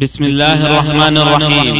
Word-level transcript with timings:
بسم 0.00 0.24
الله 0.24 0.66
الرحمن 0.66 1.16
الرحيم. 1.16 1.76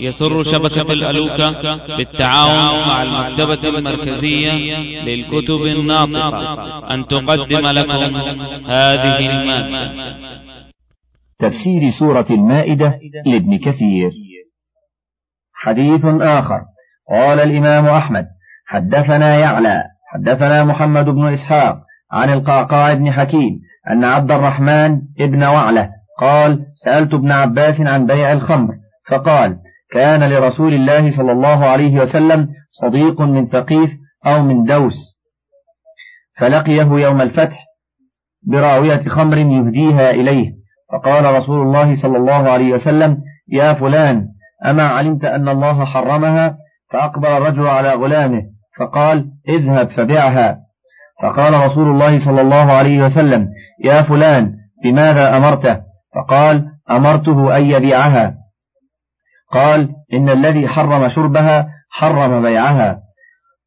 يسر 0.00 0.42
شبكة 0.42 0.92
الألوكة 0.92 1.96
بالتعاون 1.96 2.88
مع 2.88 3.02
المكتبة 3.02 3.68
المركزية 3.68 4.52
للكتب 5.04 5.62
الناطقة. 5.62 6.94
أن 6.94 7.06
تقدم 7.06 7.66
لكم 7.66 8.16
هذه 8.66 9.18
المادة 9.30 10.16
تفسير 11.38 11.90
سورة 11.98 12.26
المائدة 12.30 12.98
لابن 13.26 13.58
كثير. 13.58 14.10
حديث 15.54 16.04
آخر. 16.04 16.60
قال 17.10 17.40
الإمام 17.40 17.86
أحمد 17.86 18.26
حدثنا 18.66 19.38
يعلى 19.38 19.82
حدثنا 20.14 20.64
محمد 20.64 21.04
بن 21.04 21.32
إسحاق 21.32 21.76
عن 22.12 22.32
القعقاع 22.32 22.94
بن 22.94 23.12
حكيم 23.12 23.60
أن 23.90 24.04
عبد 24.04 24.30
الرحمن 24.30 25.00
ابن 25.20 25.42
وعلة 25.44 25.95
قال 26.18 26.66
سألت 26.74 27.14
ابن 27.14 27.32
عباس 27.32 27.80
عن 27.80 28.06
بيع 28.06 28.32
الخمر 28.32 28.74
فقال 29.10 29.58
كان 29.92 30.30
لرسول 30.32 30.74
الله 30.74 31.16
صلى 31.16 31.32
الله 31.32 31.66
عليه 31.66 32.00
وسلم 32.00 32.48
صديق 32.70 33.20
من 33.20 33.46
ثقيف 33.46 33.90
أو 34.26 34.42
من 34.42 34.64
دوس 34.64 35.16
فلقيه 36.38 36.88
يوم 36.92 37.20
الفتح 37.20 37.64
براوية 38.42 39.00
خمر 39.00 39.38
يهديها 39.38 40.10
إليه 40.10 40.52
فقال 40.92 41.34
رسول 41.34 41.62
الله 41.62 42.02
صلى 42.02 42.16
الله 42.16 42.50
عليه 42.50 42.72
وسلم 42.72 43.18
يا 43.48 43.72
فلان 43.72 44.28
أما 44.64 44.82
علمت 44.82 45.24
أن 45.24 45.48
الله 45.48 45.84
حرمها؟ 45.84 46.58
فأقبل 46.92 47.28
الرجل 47.28 47.66
على 47.66 47.94
غلامه 47.94 48.42
فقال 48.78 49.26
اذهب 49.48 49.90
فبعها. 49.90 50.58
فقال 51.22 51.54
رسول 51.66 51.88
الله 51.88 52.24
صلى 52.24 52.40
الله 52.40 52.72
عليه 52.72 53.04
وسلم 53.04 53.48
يا 53.84 54.02
فلان 54.02 54.54
بماذا 54.84 55.36
أمرته؟ 55.36 55.85
فقال 56.16 56.64
أمرته 56.90 57.56
أن 57.56 57.64
يبيعها. 57.64 58.34
قال 59.52 59.88
إن 60.12 60.28
الذي 60.28 60.68
حرم 60.68 61.08
شربها 61.08 61.68
حرم 61.90 62.42
بيعها. 62.42 63.00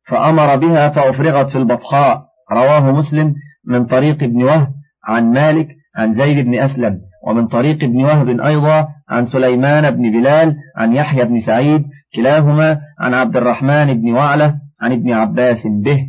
فأمر 0.08 0.56
بها 0.56 0.90
فأفرغت 0.90 1.50
في 1.50 1.58
البطحاء. 1.58 2.30
رواه 2.52 2.92
مسلم 2.92 3.34
من 3.68 3.86
طريق 3.86 4.24
ابن 4.24 4.44
وهب 4.44 4.68
عن 5.06 5.32
مالك 5.32 5.68
عن 5.96 6.14
زيد 6.14 6.46
بن 6.46 6.60
أسلم 6.60 7.02
ومن 7.28 7.48
طريق 7.48 7.84
ابن 7.84 8.04
وهب 8.04 8.40
أيضا 8.40 8.88
عن 9.10 9.26
سليمان 9.26 9.92
بن 9.92 10.12
بلال 10.12 10.56
عن 10.78 10.94
يحيى 10.94 11.26
بن 11.26 11.40
سعيد 11.40 11.86
كلاهما 12.16 12.82
عن 13.00 13.14
عبد 13.14 13.38
الرحمن 13.38 14.02
بن 14.02 14.14
وعلة 14.14 14.56
عن 14.82 14.92
ابن 14.92 15.12
عباس 15.12 15.68
به. 15.68 16.00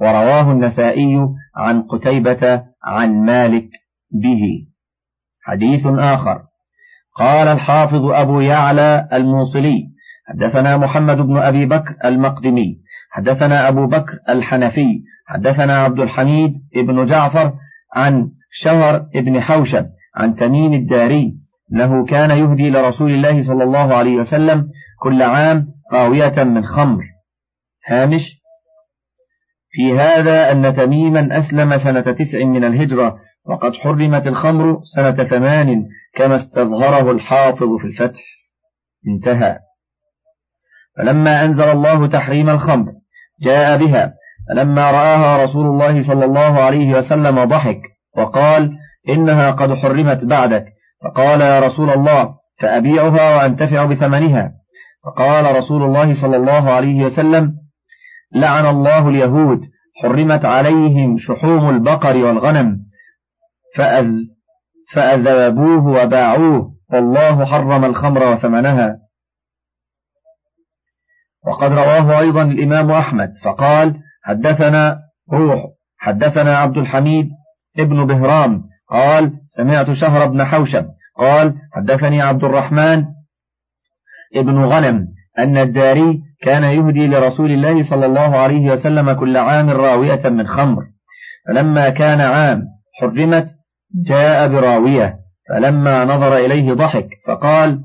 ورواه 0.00 0.52
النسائي 0.52 1.20
عن 1.56 1.82
قتيبة 1.82 2.62
عن 2.84 3.24
مالك 3.24 3.68
به. 4.10 4.71
حديث 5.42 5.86
آخر. 5.86 6.42
قال 7.18 7.48
الحافظ 7.48 8.04
أبو 8.04 8.40
يعلى 8.40 9.08
الموصلي 9.12 9.92
حدثنا 10.28 10.76
محمد 10.76 11.16
بن 11.16 11.36
أبي 11.38 11.66
بكر 11.66 11.94
المقدمي 12.04 12.78
حدثنا 13.10 13.68
أبو 13.68 13.86
بكر 13.86 14.18
الحنفي 14.28 15.02
حدثنا 15.26 15.76
عبد 15.76 16.00
الحميد 16.00 16.52
بن 16.76 17.04
جعفر 17.04 17.52
عن 17.94 18.30
شهر 18.50 19.06
بن 19.14 19.40
حوشب 19.40 19.86
عن 20.16 20.34
تميم 20.34 20.72
الداري 20.72 21.34
أنه 21.72 22.06
كان 22.06 22.30
يهدي 22.30 22.70
لرسول 22.70 23.10
الله 23.10 23.42
صلى 23.42 23.64
الله 23.64 23.94
عليه 23.94 24.16
وسلم 24.16 24.68
كل 25.00 25.22
عام 25.22 25.66
قاوية 25.92 26.44
من 26.44 26.64
خمر. 26.64 27.04
هامش 27.86 28.42
في 29.70 29.98
هذا 29.98 30.52
أن 30.52 30.74
تميما 30.74 31.38
أسلم 31.38 31.78
سنة 31.78 32.00
تسع 32.00 32.44
من 32.44 32.64
الهجرة 32.64 33.18
وقد 33.46 33.74
حرمت 33.74 34.26
الخمر 34.26 34.80
سنة 34.82 35.24
ثمان 35.24 35.86
كما 36.14 36.36
استظهره 36.36 37.10
الحافظ 37.10 37.76
في 37.80 37.86
الفتح. 37.86 38.22
انتهى. 39.08 39.58
فلما 40.98 41.44
أنزل 41.44 41.64
الله 41.64 42.06
تحريم 42.06 42.50
الخمر 42.50 42.92
جاء 43.42 43.78
بها 43.78 44.14
فلما 44.48 44.90
رآها 44.90 45.44
رسول 45.44 45.66
الله 45.66 46.02
صلى 46.02 46.24
الله 46.24 46.60
عليه 46.60 46.98
وسلم 46.98 47.44
ضحك 47.44 47.80
وقال 48.16 48.72
إنها 49.08 49.50
قد 49.50 49.74
حرمت 49.74 50.24
بعدك. 50.24 50.64
فقال 51.04 51.40
يا 51.40 51.60
رسول 51.60 51.90
الله 51.90 52.34
فأبيعها 52.60 53.36
وأنتفع 53.36 53.84
بثمنها. 53.84 54.52
فقال 55.04 55.56
رسول 55.56 55.82
الله 55.82 56.12
صلى 56.22 56.36
الله 56.36 56.70
عليه 56.70 57.04
وسلم 57.04 57.54
لعن 58.34 58.66
الله 58.66 59.08
اليهود 59.08 59.60
حرمت 60.02 60.44
عليهم 60.44 61.16
شحوم 61.18 61.70
البقر 61.70 62.16
والغنم. 62.16 62.91
فأذ 63.76 64.12
فأذابوه 64.92 65.86
وباعوه. 65.86 66.72
والله 66.92 67.44
حرم 67.44 67.84
الخمر 67.84 68.32
وثمنها. 68.32 68.98
وقد 71.46 71.72
رواه 71.72 72.20
أيضا 72.20 72.42
الإمام 72.42 72.90
أحمد 72.90 73.32
فقال 73.44 74.00
حدثنا 74.22 74.98
روح 75.32 75.66
حدثنا 75.98 76.56
عبد 76.56 76.78
الحميد 76.78 77.28
ابن 77.78 78.06
بهرام. 78.06 78.62
قال 78.90 79.32
سمعت 79.46 79.92
شهر 79.92 80.26
بن 80.26 80.44
حوشب. 80.44 80.86
قال 81.18 81.54
حدثني 81.72 82.22
عبد 82.22 82.44
الرحمن 82.44 83.04
ابن 84.36 84.64
غنم 84.64 85.08
أن 85.38 85.56
الداري 85.56 86.22
كان 86.42 86.64
يهدي 86.64 87.06
لرسول 87.06 87.50
الله 87.50 87.82
صلى 87.90 88.06
الله 88.06 88.36
عليه 88.36 88.72
وسلم 88.72 89.12
كل 89.12 89.36
عام 89.36 89.70
راوية 89.70 90.28
من 90.28 90.46
خمر. 90.46 90.82
فلما 91.48 91.90
كان 91.90 92.20
عام 92.20 92.62
حرمت 93.00 93.61
جاء 93.94 94.48
براوية 94.48 95.18
فلما 95.48 96.04
نظر 96.04 96.36
إليه 96.36 96.72
ضحك 96.72 97.08
فقال 97.26 97.80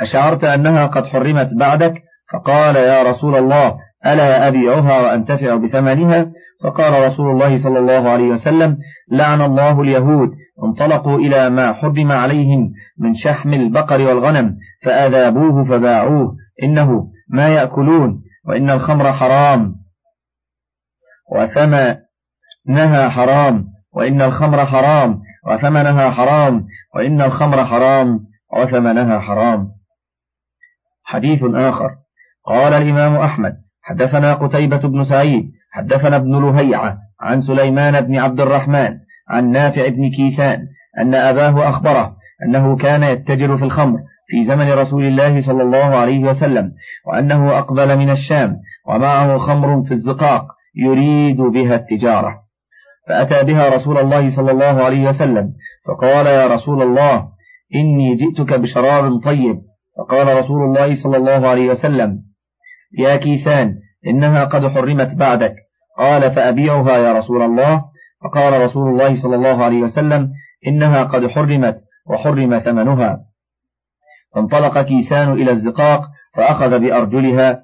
أشعرت 0.00 0.44
أنها 0.44 0.86
قد 0.86 1.06
حرمت 1.06 1.54
بعدك؟ 1.54 1.94
فقال 2.32 2.76
يا 2.76 3.02
رسول 3.02 3.36
الله 3.36 3.74
ألا 4.06 4.48
أبيعها 4.48 5.00
وأنتفع 5.00 5.54
بثمنها؟ 5.54 6.32
فقال 6.64 7.12
رسول 7.12 7.30
الله 7.30 7.62
صلى 7.62 7.78
الله 7.78 8.10
عليه 8.10 8.28
وسلم 8.28 8.78
لعن 9.12 9.40
الله 9.40 9.80
اليهود 9.80 10.30
انطلقوا 10.64 11.18
إلى 11.18 11.50
ما 11.50 11.72
حرم 11.72 12.12
عليهم 12.12 12.72
من 12.98 13.14
شحم 13.14 13.52
البقر 13.52 14.00
والغنم 14.00 14.56
فأذابوه 14.84 15.64
فباعوه 15.64 16.36
إنه 16.62 17.08
ما 17.28 17.48
يأكلون 17.48 18.22
وإن 18.48 18.70
الخمر 18.70 19.12
حرام. 19.12 19.74
وثمنها 21.32 23.08
حرام 23.08 23.64
وإن 23.92 24.22
الخمر 24.22 24.66
حرام. 24.66 25.20
وثمنها 25.46 26.10
حرام 26.10 26.66
وإن 26.94 27.20
الخمر 27.20 27.64
حرام 27.64 28.20
وثمنها 28.56 29.20
حرام. 29.20 29.68
حديث 31.04 31.44
آخر. 31.44 31.90
قال 32.46 32.72
الإمام 32.72 33.16
أحمد 33.16 33.56
حدثنا 33.82 34.34
قتيبة 34.34 34.76
بن 34.76 35.04
سعيد 35.04 35.50
حدثنا 35.72 36.16
ابن 36.16 36.42
لهيعة 36.42 36.98
عن 37.20 37.40
سليمان 37.40 38.00
بن 38.00 38.18
عبد 38.18 38.40
الرحمن 38.40 38.98
عن 39.28 39.50
نافع 39.50 39.88
بن 39.88 40.10
كيسان 40.10 40.66
أن 40.98 41.14
أباه 41.14 41.68
أخبره 41.68 42.16
أنه 42.46 42.76
كان 42.76 43.02
يتجر 43.02 43.58
في 43.58 43.64
الخمر 43.64 43.98
في 44.28 44.44
زمن 44.44 44.72
رسول 44.72 45.04
الله 45.04 45.40
صلى 45.40 45.62
الله 45.62 45.96
عليه 45.96 46.24
وسلم 46.24 46.72
وأنه 47.06 47.58
أقبل 47.58 47.98
من 47.98 48.10
الشام 48.10 48.56
ومعه 48.88 49.38
خمر 49.38 49.84
في 49.84 49.94
الزقاق 49.94 50.46
يريد 50.74 51.36
بها 51.36 51.74
التجارة. 51.74 52.41
فأتى 53.08 53.44
بها 53.44 53.68
رسول 53.68 53.98
الله 53.98 54.36
صلى 54.36 54.50
الله 54.50 54.84
عليه 54.84 55.08
وسلم 55.08 55.52
فقال 55.86 56.26
يا 56.26 56.46
رسول 56.46 56.82
الله 56.82 57.28
إني 57.74 58.14
جئتك 58.14 58.60
بشراب 58.60 59.20
طيب. 59.24 59.62
فقال 59.98 60.38
رسول 60.38 60.62
الله 60.62 61.02
صلى 61.02 61.16
الله 61.16 61.48
عليه 61.48 61.70
وسلم 61.70 62.22
يا 62.98 63.16
كيسان 63.16 63.74
إنها 64.06 64.44
قد 64.44 64.66
حرمت 64.66 65.14
بعدك. 65.14 65.54
قال 65.98 66.30
فأبيعها 66.30 66.98
يا 66.98 67.12
رسول 67.12 67.42
الله. 67.42 67.84
فقال 68.24 68.60
رسول 68.60 68.88
الله 68.88 69.22
صلى 69.22 69.36
الله 69.36 69.64
عليه 69.64 69.82
وسلم 69.82 70.30
إنها 70.66 71.04
قد 71.04 71.26
حرمت 71.26 71.76
وحرم 72.06 72.58
ثمنها. 72.58 73.20
فانطلق 74.34 74.82
كيسان 74.82 75.32
إلى 75.32 75.50
الزقاق 75.50 76.02
فأخذ 76.34 76.78
بأرجلها 76.78 77.62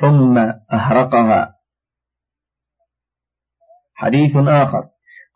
ثم 0.00 0.38
أهرقها. 0.72 1.51
حديث 4.02 4.36
آخر. 4.36 4.82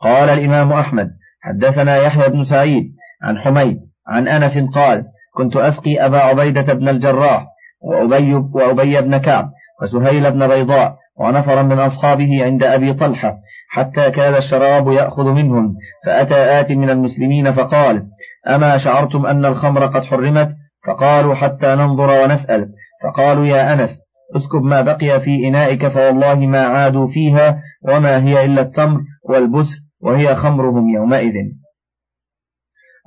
قال 0.01 0.31
الإمام 0.31 0.73
أحمد 0.73 1.09
حدثنا 1.43 1.97
يحيى 1.97 2.29
بن 2.29 2.45
سعيد 2.45 2.85
عن 3.23 3.39
حميد 3.39 3.79
عن 4.09 4.29
أنس 4.29 4.71
قال 4.75 5.05
كنت 5.35 5.57
أسقي 5.57 6.07
أبا 6.07 6.19
عبيدة 6.19 6.75
بن 6.75 6.89
الجراح 6.89 7.47
وأبي, 7.83 8.35
وأبي 8.35 9.01
بن 9.01 9.19
كعب 9.19 9.51
وسهيل 9.83 10.31
بن 10.31 10.49
بيضاء 10.49 10.97
ونفرا 11.21 11.63
من 11.63 11.79
أصحابه 11.79 12.45
عند 12.45 12.65
أبي 12.65 12.95
طلحة 12.95 13.37
حتى 13.71 14.11
كاد 14.11 14.35
الشراب 14.35 14.89
يأخذ 14.89 15.33
منهم 15.33 15.75
فأتى 16.07 16.61
آت 16.61 16.73
من 16.73 16.91
المسلمين 16.91 17.53
فقال 17.53 18.03
أما 18.49 18.79
شعرتم 18.79 19.27
أن 19.27 19.45
الخمر 19.45 19.87
قد 19.87 20.05
حرمت؟ 20.05 20.51
فقالوا 20.87 21.35
حتى 21.35 21.67
ننظر 21.67 22.25
ونسأل. 22.25 22.69
فقالوا 23.05 23.47
يا 23.47 23.73
أنس 23.73 24.06
اسكب 24.37 24.63
ما 24.63 24.83
بقي 24.83 25.21
في 25.21 25.49
إنائك 25.49 25.89
فوالله 25.89 26.35
ما 26.35 26.63
عادوا 26.67 27.09
فيها 27.09 27.63
وما 27.83 28.25
هي 28.25 28.45
إلا 28.45 28.63
التمر 28.63 29.01
والبسر 29.29 29.77
وهي 30.01 30.35
خمرهم 30.35 30.89
يومئذ. 30.89 31.35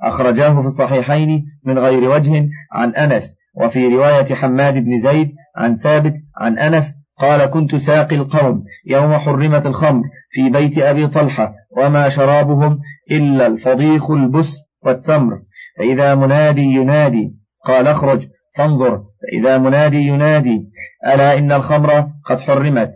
أخرجاه 0.02 0.60
في 0.62 0.66
الصحيحين 0.66 1.44
من 1.64 1.78
غير 1.78 2.10
وجه 2.10 2.48
عن 2.72 2.94
أنس 2.94 3.36
وفي 3.56 3.86
رواية 3.86 4.34
حماد 4.34 4.74
بن 4.74 5.00
زيد 5.00 5.32
عن 5.56 5.76
ثابت 5.76 6.14
عن 6.36 6.58
أنس 6.58 6.84
قال 7.18 7.46
كنت 7.46 7.76
ساقي 7.76 8.16
القوم 8.16 8.64
يوم 8.86 9.18
حرمت 9.18 9.66
الخمر 9.66 10.02
في 10.30 10.50
بيت 10.50 10.78
أبي 10.78 11.06
طلحة 11.06 11.54
وما 11.76 12.08
شرابهم 12.08 12.78
إلا 13.10 13.46
الفضيخ 13.46 14.10
البس 14.10 14.48
والتمر. 14.84 15.42
فإذا 15.78 16.14
منادي 16.14 16.62
ينادي 16.62 17.34
قال 17.66 17.86
اخرج 17.86 18.28
فانظر 18.56 19.02
فإذا 19.22 19.58
منادي 19.58 19.96
ينادي 19.96 20.70
ألا 21.06 21.38
إن 21.38 21.52
الخمر 21.52 22.08
قد 22.24 22.40
حرمت؟ 22.40 22.92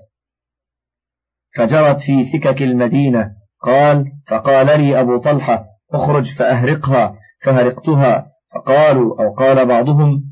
فجرت 1.56 2.00
في 2.00 2.25
سكك 2.25 2.62
المدينة 2.62 3.31
قال 3.62 4.05
فقال 4.29 4.67
لي 4.67 5.00
أبو 5.00 5.17
طلحة 5.19 5.65
اخرج 5.93 6.35
فأهرقها 6.38 7.17
فهرقتها. 7.44 8.26
فقالوا 8.55 9.23
أو 9.23 9.35
قال 9.35 9.67
بعضهم 9.67 10.23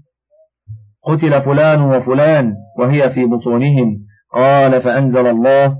قتل 1.03 1.43
فلان 1.43 1.83
وفلان 1.83 2.55
وهي 2.79 3.11
في 3.11 3.25
بطونهم. 3.25 3.99
قال 4.35 4.83
فأنزل 4.83 5.27
الله 5.27 5.77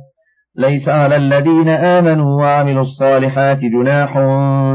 ليس 0.57 0.89
على 0.89 1.17
الذين 1.17 1.69
آمنوا 1.69 2.43
وعملوا 2.43 2.83
الصالحات 2.83 3.59
جناح 3.59 4.19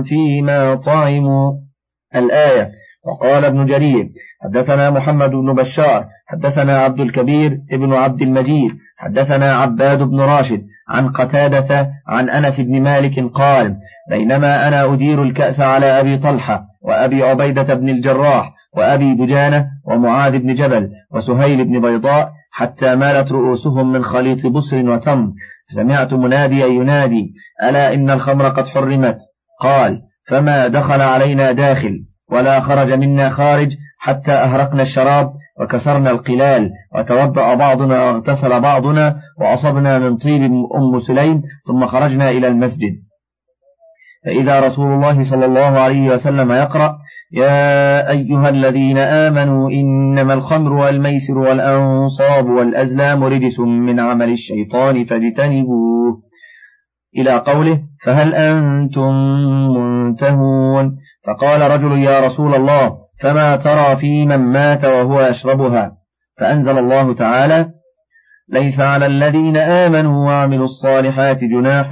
فيما 0.04 0.76
طعموا. 0.76 1.54
الآية 2.16 2.72
وقال 3.08 3.46
ابن 3.46 3.66
جرير 3.66 4.10
حدثنا 4.44 4.90
محمد 4.90 5.32
بن 5.32 5.54
بشار 5.54 6.06
حدثنا 6.28 6.78
عبد 6.78 7.00
الكبير 7.00 7.58
ابن 7.72 7.94
عبد 7.94 8.22
المجيد 8.22 8.72
حدثنا 8.98 9.54
عباد 9.54 10.04
بن 10.04 10.22
راشد 10.22 10.62
عن 10.90 11.10
قتادة 11.10 11.90
عن 12.08 12.30
أنس 12.30 12.60
بن 12.60 12.82
مالك 12.82 13.20
قال 13.34 13.76
بينما 14.10 14.68
أنا 14.68 14.94
أدير 14.94 15.24
الكأس 15.24 15.60
على 15.60 15.86
أبي 15.86 16.18
طلحة 16.18 16.64
وأبي 16.82 17.24
عبيدة 17.24 17.74
بن 17.74 17.90
الجراح 17.90 18.54
وأبي 18.78 19.16
دجانة 19.16 19.68
ومعاذ 19.86 20.40
بن 20.40 20.54
جبل 20.54 20.90
وسهيل 21.12 21.66
بن 21.66 21.82
بيضاء 21.82 22.32
حتى 22.52 22.96
مالت 22.96 23.32
رؤوسهم 23.32 23.92
من 23.92 24.04
خليط 24.04 24.46
بصر 24.46 24.90
وتم. 24.90 25.34
سمعت 25.70 26.14
مناديا 26.14 26.66
ينادي 26.66 27.34
ألا 27.64 27.94
إن 27.94 28.10
الخمر 28.10 28.48
قد 28.50 28.68
حرمت؟ 28.68 29.18
قال 29.62 30.02
فما 30.30 30.68
دخل 30.68 31.02
علينا 31.02 31.52
داخل. 31.52 32.04
ولا 32.32 32.60
خرج 32.60 32.94
منا 32.94 33.30
خارج 33.30 33.72
حتى 34.00 34.32
أهرقنا 34.32 34.82
الشراب 34.84 35.34
وكسرنا 35.62 36.12
القلال 36.12 36.72
وتوضأ 36.96 37.54
بعضنا 37.54 38.04
واغتسل 38.04 38.60
بعضنا 38.60 39.16
وأصبنا 39.40 40.00
من 40.00 40.18
طيب 40.18 40.42
أم 40.76 41.00
سليم 41.00 41.42
ثم 41.68 41.86
خرجنا 41.86 42.30
إلى 42.30 42.48
المسجد. 42.48 42.94
فإذا 44.26 44.60
رسول 44.60 44.94
الله 44.94 45.24
صلى 45.30 45.46
الله 45.46 45.80
عليه 45.80 46.10
وسلم 46.14 46.52
يقرأ 46.52 46.98
يا 47.32 48.10
أيها 48.12 48.50
الذين 48.50 48.98
آمنوا 48.98 49.70
إنما 49.70 50.34
الخمر 50.34 50.74
والميسر 50.74 51.38
والأنصاب 51.38 52.46
والأزلام 52.46 53.24
رجس 53.24 53.60
من 53.60 54.00
عمل 54.00 54.32
الشيطان 54.32 55.06
فاجتنبوه. 55.06 56.22
إلى 57.18 57.32
قوله 57.32 57.80
فهل 58.04 58.36
أنتم 58.36 59.14
منتهون؟ 59.78 60.98
فقال 61.28 61.72
رجل 61.72 62.04
يا 62.04 62.20
رسول 62.20 62.56
الله 62.56 62.98
فما 63.22 63.56
ترى 63.56 63.96
في 63.96 64.26
من 64.26 64.38
مات 64.38 64.86
وهو 64.86 65.22
يشربها؟ 65.22 65.98
فأنزل 66.40 66.78
الله 66.78 67.14
تعالى 67.14 67.70
ليس 68.50 68.80
على 68.80 69.06
الذين 69.06 69.58
آمنوا 69.58 70.26
وعملوا 70.26 70.66
الصالحات 70.66 71.44
جناح 71.44 71.90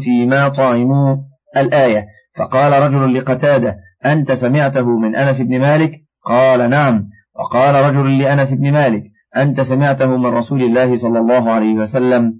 فيما 0.00 0.48
طعموا 0.48 1.16
الآية. 1.56 2.06
فقال 2.38 2.72
رجل 2.82 3.14
لقتادة 3.18 3.76
أنت 4.06 4.32
سمعته 4.32 4.98
من 4.98 5.16
أنس 5.16 5.40
بن 5.40 5.60
مالك؟ 5.60 5.92
قال 6.26 6.70
نعم. 6.70 7.08
وقال 7.34 7.74
رجل 7.74 8.18
لأنس 8.18 8.50
بن 8.50 8.72
مالك 8.72 9.02
أنت 9.36 9.60
سمعته 9.60 10.16
من 10.16 10.26
رسول 10.26 10.62
الله 10.62 10.96
صلى 10.96 11.18
الله 11.18 11.50
عليه 11.50 11.74
وسلم؟ 11.74 12.34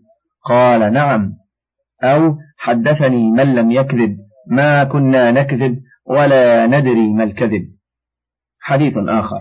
قال 0.48 0.92
نعم. 0.92 1.32
أو 2.02 2.36
حدثني 2.58 3.30
من 3.30 3.54
لم 3.54 3.70
يكذب 3.70 4.16
ما 4.50 4.84
كنا 4.84 5.30
نكذب؟ 5.30 5.78
ولا 6.06 6.66
ندري 6.66 7.12
ما 7.12 7.24
الكذب. 7.24 7.62
حديث 8.60 8.94
آخر. 8.96 9.40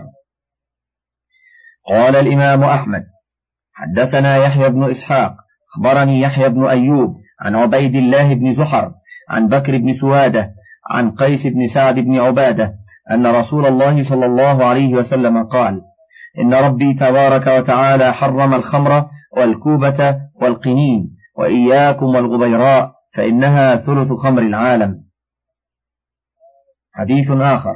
قال 1.90 2.16
الإمام 2.16 2.64
أحمد 2.64 3.04
حدثنا 3.72 4.36
يحيى 4.36 4.70
بن 4.70 4.90
إسحاق 4.90 5.34
أخبرني 5.74 6.20
يحيى 6.20 6.48
بن 6.48 6.66
أيوب 6.66 7.16
عن 7.40 7.54
عبيد 7.54 7.94
الله 7.94 8.34
بن 8.34 8.54
زحر 8.54 8.92
عن 9.30 9.48
بكر 9.48 9.78
بن 9.78 9.92
سوادة 9.92 10.50
عن 10.90 11.10
قيس 11.10 11.46
بن 11.46 11.68
سعد 11.74 11.94
بن 11.94 12.18
عبادة 12.18 12.74
أن 13.10 13.26
رسول 13.26 13.66
الله 13.66 14.02
صلى 14.02 14.26
الله 14.26 14.64
عليه 14.64 14.94
وسلم 14.94 15.44
قال 15.44 15.80
إن 16.38 16.54
ربي 16.54 16.94
تبارك 16.94 17.46
وتعالى 17.46 18.12
حرم 18.12 18.54
الخمر 18.54 19.06
والكوبة 19.36 20.16
والقنين 20.42 21.16
وإياكم 21.38 22.06
والغبيراء 22.06 22.92
فإنها 23.14 23.76
ثلث 23.76 24.12
خمر 24.12 24.42
العالم. 24.42 25.01
حديث 26.92 27.30
آخر. 27.30 27.74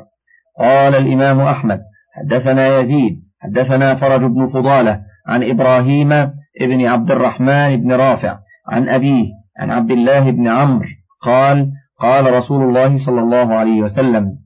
قال 0.58 0.94
الإمام 0.94 1.40
أحمد 1.40 1.80
حدثنا 2.16 2.78
يزيد 2.78 3.22
حدثنا 3.40 3.94
فرج 3.94 4.20
بن 4.20 4.48
فضالة 4.48 5.00
عن 5.26 5.50
إبراهيم 5.50 6.12
ابن 6.60 6.86
عبد 6.86 7.10
الرحمن 7.10 7.76
بن 7.76 7.92
رافع 7.92 8.38
عن 8.68 8.88
أبيه 8.88 9.26
عن 9.58 9.70
عبد 9.70 9.90
الله 9.90 10.30
بن 10.30 10.48
عمرو 10.48 10.88
قال 11.22 11.72
قال 12.00 12.34
رسول 12.34 12.62
الله 12.62 13.06
صلى 13.06 13.20
الله 13.20 13.54
عليه 13.54 13.82
وسلم 13.82 14.38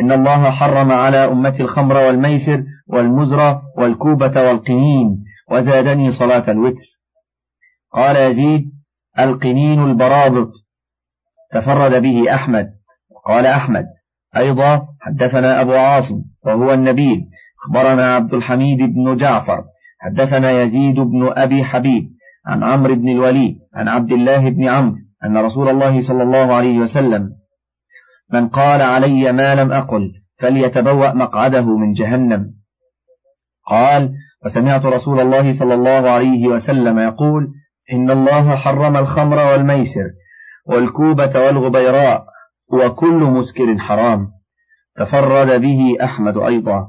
إن 0.00 0.12
الله 0.12 0.50
حرم 0.50 0.92
على 0.92 1.16
أمة 1.16 1.56
الخمر 1.60 1.96
والميسر 1.96 2.64
والمزر 2.86 3.60
والكوبة 3.76 4.42
والقنين 4.42 5.24
وزادني 5.50 6.12
صلاة 6.12 6.50
الوتر. 6.50 6.86
قال 7.92 8.16
يزيد 8.16 8.70
القنين 9.18 9.82
البرابط 9.82 10.52
تفرد 11.52 12.02
به 12.02 12.34
أحمد. 12.34 12.79
وقال 13.26 13.46
أحمد. 13.46 13.84
أيضا 14.36 14.86
حدثنا 15.00 15.60
أبو 15.60 15.72
عاصم 15.72 16.22
وهو 16.44 16.72
النبيل 16.72 17.20
أخبرنا 17.64 18.14
عبد 18.14 18.34
الحميد 18.34 18.78
بن 18.78 19.16
جعفر. 19.16 19.64
حدثنا 20.00 20.62
يزيد 20.62 21.00
بن 21.00 21.32
أبي 21.36 21.64
حبيب 21.64 22.04
عن 22.46 22.62
عمرو 22.62 22.94
بن 22.94 23.08
الوليد 23.08 23.58
عن 23.74 23.88
عبد 23.88 24.12
الله 24.12 24.50
بن 24.50 24.68
عمرو 24.68 24.96
أن 25.24 25.36
رسول 25.36 25.68
الله 25.68 26.00
صلى 26.00 26.22
الله 26.22 26.54
عليه 26.54 26.78
وسلم 26.78 27.30
من 28.32 28.48
قال 28.48 28.82
علي 28.82 29.32
ما 29.32 29.54
لم 29.54 29.72
أقل 29.72 30.12
فليتبوأ 30.38 31.12
مقعده 31.12 31.76
من 31.76 31.92
جهنم. 31.92 32.54
قال 33.66 34.12
وسمعت 34.44 34.86
رسول 34.86 35.20
الله 35.20 35.58
صلى 35.58 35.74
الله 35.74 36.10
عليه 36.10 36.48
وسلم 36.48 36.98
يقول 36.98 37.48
إن 37.92 38.10
الله 38.10 38.56
حرم 38.56 38.96
الخمر 38.96 39.36
والميسر 39.36 40.10
والكوبة 40.66 41.40
والغبيراء 41.46 42.24
وكل 42.72 43.24
مسكر 43.24 43.78
حرام. 43.78 44.28
تفرد 44.96 45.60
به 45.60 45.96
أحمد 46.04 46.38
أيضا. 46.38 46.88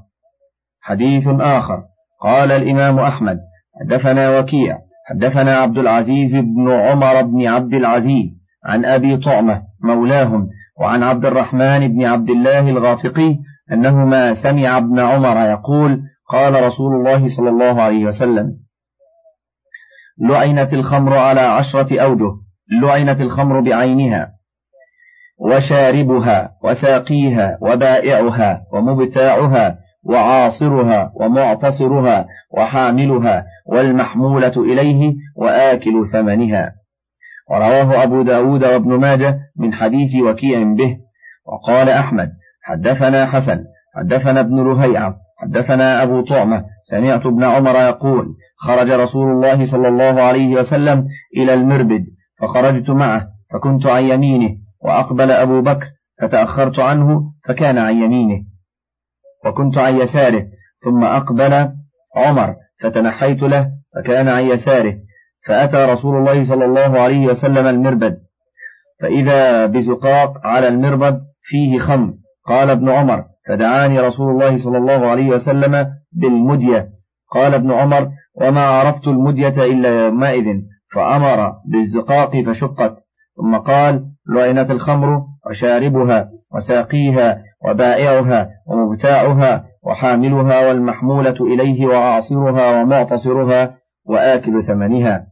حديث 0.82 1.28
آخر. 1.28 1.84
قال 2.22 2.52
الإمام 2.52 3.00
أحمد 3.00 3.40
حدثنا 3.82 4.40
وكيع. 4.40 4.78
حدثنا 5.06 5.56
عبد 5.56 5.78
العزيز 5.78 6.36
بن 6.36 6.72
عمر 6.72 7.22
بن 7.22 7.48
عبد 7.48 7.74
العزيز 7.74 8.42
عن 8.66 8.86
أبي 8.86 9.18
طعمة 9.18 9.64
مولاهم 9.84 10.50
وعن 10.80 11.04
عبد 11.04 11.26
الرحمن 11.26 11.88
بن 11.88 12.06
عبد 12.06 12.30
الله 12.30 12.60
الغافقي 12.60 13.38
أنهما 13.72 14.34
سمع 14.34 14.78
ابن 14.78 15.00
عمر 15.00 15.50
يقول 15.50 16.02
قال 16.30 16.64
رسول 16.64 16.96
الله 16.96 17.28
صلى 17.38 17.50
الله 17.50 17.82
عليه 17.82 18.06
وسلم 18.06 18.58
لعنت 20.30 20.74
الخمر 20.74 21.18
على 21.18 21.42
عشرة 21.42 22.02
أوجه 22.02 22.32
لعنت 22.82 23.22
الخمر 23.22 23.62
بعينها. 23.62 24.32
وشاربها 25.42 26.52
وساقيها 26.64 27.58
وبائعها 27.62 28.62
ومبتاعها 28.74 29.78
وعاصرها 30.04 31.12
ومعتصرها 31.16 32.26
وحاملها 32.58 33.46
والمحمولة 33.66 34.54
إليه 34.58 35.14
وآكل 35.36 36.08
ثمنها. 36.14 36.74
ورواه 37.50 38.04
أبو 38.04 38.22
داود 38.22 38.64
وابن 38.64 39.00
ماجه 39.00 39.40
من 39.58 39.74
حديث 39.74 40.24
وكيع 40.24 40.64
به. 40.64 40.98
وقال 41.46 41.90
أحمد 41.90 42.32
حدثنا 42.64 43.26
حسن 43.26 43.64
حدثنا 43.96 44.40
ابن 44.40 44.74
لهيعة 44.74 45.16
حدثنا 45.38 46.04
أبو 46.04 46.22
طعمة 46.22 46.64
سمعت 46.84 47.26
ابن 47.26 47.44
عمر 47.44 47.76
يقول 47.76 48.36
خرج 48.58 48.92
رسول 48.92 49.32
الله 49.32 49.72
صلى 49.72 49.88
الله 49.88 50.22
عليه 50.22 50.56
وسلم 50.56 51.08
إلى 51.38 51.54
المربد 51.54 52.06
فخرجت 52.40 52.90
معه 52.90 53.28
فكنت 53.54 53.88
عن 53.88 54.04
يمينه 54.04 54.56
وأقبل 54.84 55.32
أبو 55.32 55.62
بكر 55.62 55.88
فتأخرت 56.22 56.80
عنه 56.80 57.32
فكان 57.48 57.78
عن 57.78 58.02
يمينه. 58.02 58.44
وكنت 59.46 59.78
عن 59.78 59.98
يساره 59.98 60.48
ثم 60.84 61.04
أقبل 61.04 61.70
عمر 62.16 62.56
فتنحيت 62.84 63.42
له 63.44 63.72
فكان 63.96 64.28
عن 64.28 64.44
يساره. 64.44 64.96
فأتى 65.48 65.78
رسول 65.78 66.18
الله 66.18 66.44
صلى 66.44 66.66
الله 66.66 67.00
عليه 67.00 67.28
وسلم 67.28 67.68
المربد. 67.68 68.18
فإذا 69.02 69.66
بزقاق 69.66 70.48
على 70.48 70.68
المربد 70.68 71.22
فيه 71.44 71.80
خمر 71.80 72.14
قال 72.46 72.70
ابن 72.70 72.90
عمر 72.90 73.26
فدعاني 73.48 74.00
رسول 74.00 74.32
الله 74.32 74.58
صلى 74.58 74.78
الله 74.78 75.08
عليه 75.08 75.30
وسلم 75.30 75.88
بالمدية. 76.12 76.90
قال 77.32 77.54
ابن 77.54 77.72
عمر 77.72 78.12
وما 78.36 78.62
عرفت 78.62 79.08
المدية 79.08 79.66
إلا 79.66 80.06
يومئذ 80.06 80.46
فأمر 80.96 81.54
بالزقاق 81.66 82.44
فشقت. 82.46 82.98
ثم 83.38 83.58
قال 83.58 84.11
لعنت 84.30 84.72
الخمر 84.72 85.26
وشاربها 85.50 86.30
وساقيها 86.52 87.44
وبائعها 87.66 88.50
ومبتاعها 88.68 89.66
وحاملها 89.84 90.68
والمحمولة 90.68 91.36
إليه 91.42 91.86
وعاصرها 91.86 92.82
ومعتصرها 92.82 93.78
وآكل 94.06 94.64
ثمنها. 94.64 95.28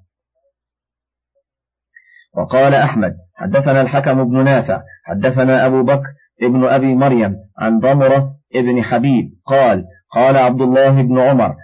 وقال 2.37 2.73
أحمد 2.73 3.15
حدثنا 3.35 3.81
الحكم 3.81 4.23
بن 4.23 4.43
نافع 4.43 4.81
حدثنا 5.05 5.65
أبو 5.65 5.83
بكر 5.83 6.07
ابن 6.41 6.65
أبي 6.65 6.95
مريم 6.95 7.35
عن 7.59 7.79
ضمرة 7.79 8.31
ابن 8.55 8.83
حبيب 8.83 9.29
قال 9.45 9.85
قال 10.15 10.37
عبد 10.37 10.61
الله 10.61 11.01
بن 11.01 11.19
عمر 11.19 11.55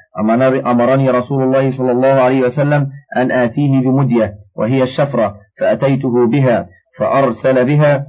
أمرني 0.65 1.09
رسول 1.09 1.43
الله 1.43 1.71
صلى 1.71 1.91
الله 1.91 2.07
عليه 2.07 2.41
وسلم 2.41 2.89
أن 3.17 3.31
آتيه 3.31 3.79
بمدية 3.81 4.33
وهي 4.55 4.83
الشفرة 4.83 5.37
فأتيته 5.59 6.27
بها 6.27 6.67
فأرسل 6.99 7.65
بها 7.65 8.05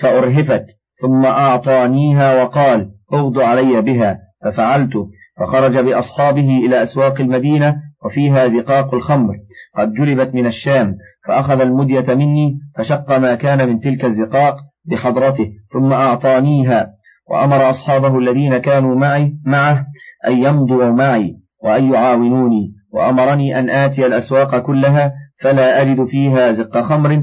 فأرهفت 0.00 0.64
ثم 1.02 1.24
أعطانيها 1.24 2.42
وقال 2.42 2.90
اغض 3.12 3.38
علي 3.38 3.80
بها. 3.80 4.18
ففعلت 4.44 4.92
فخرج 5.40 5.78
بأصحابه 5.78 6.58
إلى 6.66 6.82
أسواق 6.82 7.20
المدينة 7.20 7.76
وفيها 8.04 8.48
زقاق 8.48 8.94
الخمر. 8.94 9.34
قد 9.78 9.92
جلبت 9.92 10.34
من 10.34 10.46
الشام 10.46 10.96
فأخذ 11.28 11.60
المدية 11.60 12.14
مني 12.14 12.58
فشق 12.78 13.18
ما 13.18 13.34
كان 13.34 13.68
من 13.68 13.80
تلك 13.80 14.04
الزقاق 14.04 14.56
بحضرته 14.84 15.50
ثم 15.72 15.92
أعطانيها. 15.92 16.90
وأمر 17.30 17.70
أصحابه 17.70 18.18
الذين 18.18 18.58
كانوا 18.58 18.96
معي 18.96 19.32
معه 19.46 19.86
أن 20.28 20.42
يمضوا 20.42 20.90
معي 20.90 21.36
وأن 21.64 21.92
يعاونوني. 21.92 22.72
وأمرني 22.92 23.58
أن 23.58 23.70
آتي 23.70 24.06
الأسواق 24.06 24.58
كلها 24.58 25.12
فلا 25.42 25.82
أجد 25.82 26.04
فيها 26.04 26.52
زق 26.52 26.80
خمر 26.80 27.22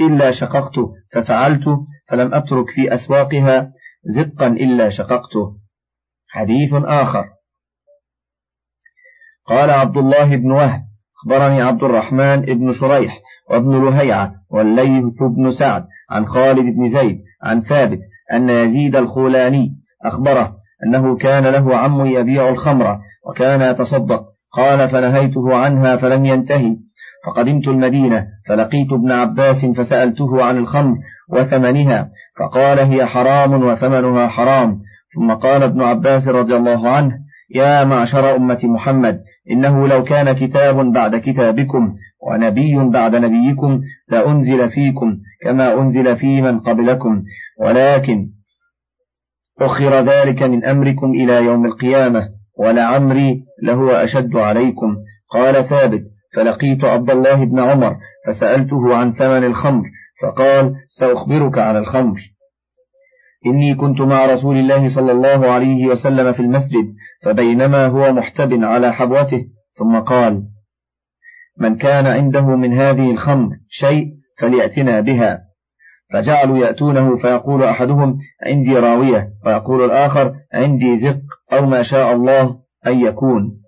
إلا 0.00 0.32
شققته 0.32 0.92
ففعلت 1.12 1.64
فلم 2.08 2.34
أترك 2.34 2.70
في 2.74 2.94
أسواقها 2.94 3.72
زقا 4.04 4.46
إلا 4.46 4.88
شققته 4.88 5.56
حديث 6.28 6.74
آخر. 6.74 7.24
قال 9.46 9.70
عبد 9.70 9.96
الله 9.96 10.36
بن 10.36 10.50
وهب 10.50 10.82
أخبرني 11.22 11.62
عبد 11.62 11.84
الرحمن 11.84 12.40
بن 12.40 12.72
شريح 12.72 13.20
وابن 13.50 13.84
لهيعة 13.84 14.34
والليث 14.50 15.22
بن 15.36 15.52
سعد 15.52 15.86
عن 16.10 16.26
خالد 16.26 16.74
بن 16.76 16.88
زيد 16.88 17.18
عن 17.42 17.60
ثابت 17.60 18.00
أن 18.32 18.48
يزيد 18.48 18.96
الخولاني 18.96 19.76
أخبره 20.04 20.56
أنه 20.86 21.16
كان 21.16 21.44
له 21.44 21.76
عم 21.76 22.06
يبيع 22.06 22.48
الخمر 22.48 22.98
وكان 23.26 23.60
يتصدق. 23.60 24.24
قال 24.52 24.88
فنهيته 24.88 25.56
عنها 25.56 25.96
فلم 25.96 26.24
ينتهي. 26.24 26.76
فقدمت 27.26 27.68
المدينة 27.68 28.26
فلقيت 28.48 28.92
ابن 28.92 29.12
عباس 29.12 29.64
فسألته 29.64 30.44
عن 30.44 30.58
الخمر 30.58 30.96
وثمنها 31.30 32.10
فقال 32.38 32.78
هي 32.78 33.06
حرام 33.06 33.64
وثمنها 33.64 34.28
حرام. 34.28 34.80
ثم 35.14 35.32
قال 35.32 35.62
ابن 35.62 35.82
عباس 35.82 36.28
رضي 36.28 36.56
الله 36.56 36.90
عنه 36.90 37.18
يا 37.54 37.84
معشر 37.84 38.36
أمة 38.36 38.60
محمد 38.64 39.20
إنه 39.50 39.88
لو 39.88 40.04
كان 40.04 40.32
كتاب 40.32 40.92
بعد 40.92 41.16
كتابكم 41.16 41.94
ونبي 42.22 42.76
بعد 42.76 43.16
نبيكم 43.16 43.80
لأنزل 44.08 44.70
فيكم 44.70 45.16
كما 45.42 45.80
أنزل 45.80 46.16
في 46.16 46.42
من 46.42 46.60
قبلكم. 46.60 47.22
ولكن 47.60 48.28
أخر 49.60 50.00
ذلك 50.00 50.42
من 50.42 50.64
أمركم 50.64 51.10
إلى 51.10 51.44
يوم 51.44 51.66
القيامة 51.66 52.28
ولعمري 52.58 53.44
لهو 53.62 53.90
أشد 53.90 54.36
عليكم. 54.36 54.96
قال 55.32 55.64
ثابت 55.64 56.11
فلقيت 56.34 56.84
عبد 56.84 57.10
الله 57.10 57.44
بن 57.44 57.60
عمر 57.60 57.96
فسألته 58.26 58.94
عن 58.96 59.12
ثمن 59.12 59.44
الخمر 59.44 59.84
فقال 60.22 60.74
سأخبرك 60.88 61.58
عن 61.58 61.76
الخمر. 61.76 62.20
إني 63.46 63.74
كنت 63.74 64.00
مع 64.00 64.26
رسول 64.26 64.56
الله 64.56 64.94
صلى 64.94 65.12
الله 65.12 65.50
عليه 65.50 65.86
وسلم 65.86 66.32
في 66.32 66.40
المسجد 66.40 66.94
فبينما 67.24 67.86
هو 67.86 68.12
محتب 68.12 68.64
على 68.64 68.92
حبوته 68.92 69.44
ثم 69.78 69.98
قال 69.98 70.42
من 71.58 71.76
كان 71.76 72.06
عنده 72.06 72.46
من 72.56 72.78
هذه 72.78 73.10
الخمر 73.10 73.56
شيء 73.68 74.06
فليأتنا 74.38 75.00
بها. 75.00 75.40
فجعلوا 76.12 76.58
يأتونه 76.58 77.16
فيقول 77.16 77.62
أحدهم 77.64 78.18
عندي 78.46 78.78
راوية 78.78 79.28
ويقول 79.46 79.84
الآخر 79.84 80.34
عندي 80.54 80.96
زق 80.96 81.20
أو 81.52 81.66
ما 81.66 81.82
شاء 81.82 82.12
الله 82.12 82.58
أن 82.86 83.00
يكون 83.00 83.62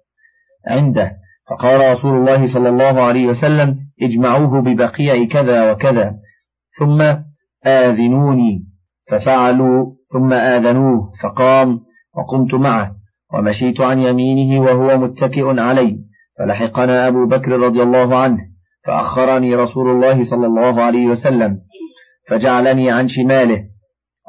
عنده. 0.66 1.23
فقال 1.50 1.92
رسول 1.92 2.16
الله 2.16 2.46
صلى 2.46 2.68
الله 2.68 3.02
عليه 3.02 3.26
وسلم 3.26 3.76
اجمعوه 4.02 4.62
ببقيع 4.62 5.24
كذا 5.24 5.72
وكذا. 5.72 6.14
ثم 6.78 7.02
آذنوني 7.66 8.64
ففعلوا 9.10 9.94
ثم 10.12 10.32
آذنوه 10.32 11.12
فقام 11.22 11.80
وقمت 12.16 12.54
معه 12.54 12.96
ومشيت 13.34 13.80
عن 13.80 13.98
يمينه 13.98 14.62
وهو 14.62 14.98
متكئ 14.98 15.60
علي 15.60 15.98
فلحقنا 16.38 17.08
أبو 17.08 17.26
بكر 17.26 17.52
رضي 17.60 17.82
الله 17.82 18.16
عنه 18.16 18.38
فأخرني 18.86 19.54
رسول 19.54 19.90
الله 19.90 20.24
صلى 20.24 20.46
الله 20.46 20.82
عليه 20.82 21.06
وسلم 21.06 21.58
فجعلني 22.28 22.90
عن 22.90 23.08
شماله 23.08 23.64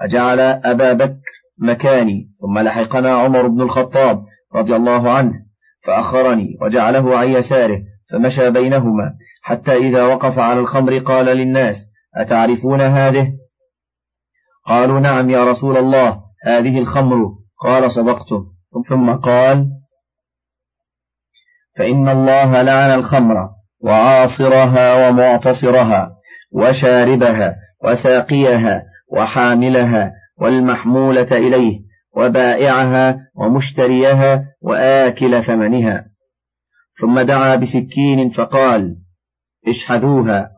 وجعل 0.03 0.39
أبا 0.39 0.93
بكر 0.93 1.21
مكاني 1.59 2.29
ثم 2.41 2.59
لحقنا 2.59 3.09
عمر 3.09 3.47
بن 3.47 3.61
الخطاب 3.61 4.23
رضي 4.55 4.75
الله 4.75 5.11
عنه 5.11 5.44
فأخرني 5.85 6.57
وجعله 6.61 7.17
عن 7.17 7.27
يساره 7.29 7.79
فمشى 8.11 8.51
بينهما. 8.51 9.13
حتى 9.43 9.77
إذا 9.77 10.03
وقف 10.03 10.39
على 10.39 10.59
الخمر 10.59 10.97
قال 10.97 11.25
للناس 11.25 11.75
أتعرفون 12.17 12.81
هذه؟ 12.81 13.33
قالوا 14.65 14.99
نعم 14.99 15.29
يا 15.29 15.51
رسول 15.51 15.77
الله 15.77 16.21
هذه 16.45 16.79
الخمر. 16.79 17.17
قال 17.63 17.91
صدقت 17.91 18.29
ثم 18.89 19.11
قال 19.11 19.67
فإن 21.77 22.09
الله 22.09 22.61
لعن 22.61 22.99
الخمر 22.99 23.35
وعاصرها 23.83 25.09
ومعتصرها 25.09 26.11
وشاربها 26.51 27.55
وساقيها 27.83 28.83
وحاملها 29.11 30.11
والمحمولة 30.41 31.37
إليه. 31.37 31.84
وبائعها 32.17 33.17
ومشتريها 33.35 34.45
وآكل 34.61 35.43
ثمنها. 35.43 36.05
ثم 37.01 37.19
دعا 37.19 37.55
بسكين 37.55 38.29
فقال 38.29 38.95
اشحذوها. 39.67 40.49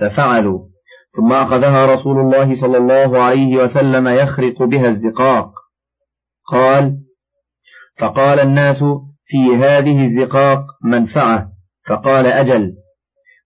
ففعلوا. 0.00 0.68
ثم 1.16 1.32
أخذها 1.32 1.94
رسول 1.94 2.20
الله 2.20 2.60
صلى 2.60 2.78
الله 2.78 3.18
عليه 3.18 3.56
وسلم 3.56 4.08
يخرق 4.08 4.62
بها 4.62 4.88
الزقاق. 4.88 5.50
قال 6.52 6.98
فقال 7.98 8.40
الناس 8.40 8.84
في 9.24 9.56
هذه 9.56 10.00
الزقاق 10.00 10.64
منفعة. 10.84 11.48
فقال 11.88 12.26
أجل. 12.26 12.72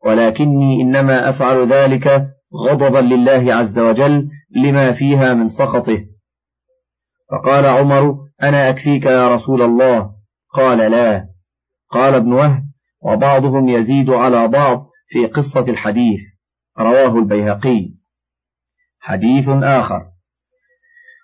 ولكني 0.07 0.83
إنما 0.83 1.29
أفعل 1.31 1.73
ذلك 1.73 2.27
غضبا 2.69 2.99
لله 2.99 3.55
عز 3.55 3.79
وجل 3.79 4.29
لما 4.57 4.93
فيها 4.93 5.35
من 5.35 5.49
سخطه. 5.49 6.12
فقال 7.33 7.67
عمر 7.67 8.17
أنا 8.43 8.69
أكفيك 8.69 9.07
يا 9.07 9.35
رسول 9.35 9.63
الله. 9.63 10.11
قال 10.55 10.79
لا. 10.79 11.29
قال 11.91 12.15
ابن 12.15 12.33
وهب 12.33 12.63
وبعضهم 13.03 13.69
يزيد 13.69 14.11
على 14.11 14.49
بعض 14.49 14.87
في 15.09 15.27
قصة 15.27 15.61
الحديث. 15.69 16.21
رواه 16.79 17.19
البيهقي. 17.19 17.89
حديث 19.01 19.49
آخر. 19.49 20.03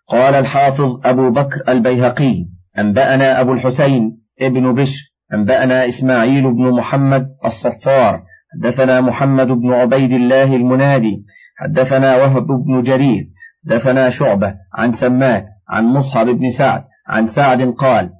قال 0.08 0.34
الحافظ 0.34 1.00
أبو 1.04 1.30
بكر 1.30 1.68
البيهقي 1.68 2.46
أنبأنا 2.78 3.40
أبو 3.40 3.52
الحسين 3.52 4.18
ابن 4.40 4.74
بشر 4.74 5.12
أنبأنا 5.34 5.88
إسماعيل 5.88 6.42
بن 6.42 6.70
محمد 6.70 7.28
الصفار 7.44 8.22
حدثنا 8.54 9.00
محمد 9.00 9.46
بن 9.46 9.72
عبيد 9.72 10.12
الله 10.12 10.56
المنادي 10.56 11.24
حدثنا 11.56 12.16
وهب 12.16 12.46
بن 12.46 12.82
جرير 12.82 13.28
حدثنا 13.64 14.10
شعبة 14.10 14.54
عن 14.74 14.92
سماك 14.92 15.44
عن 15.70 15.84
مصعب 15.84 16.26
بن 16.26 16.50
سعد 16.50 16.84
عن 17.08 17.28
سعد 17.28 17.62
قال 17.62 18.10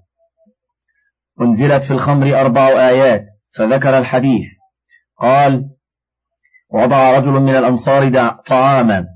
أنزلت 1.41 1.83
في 1.83 1.91
الخمر 1.91 2.41
أربع 2.41 2.69
آيات 2.69 3.25
فذكر 3.57 3.99
الحديث. 3.99 4.47
قال 5.21 5.65
وضع 6.71 7.19
رجل 7.19 7.31
من 7.31 7.57
الأنصار 7.57 8.29
طعاما 8.47 9.07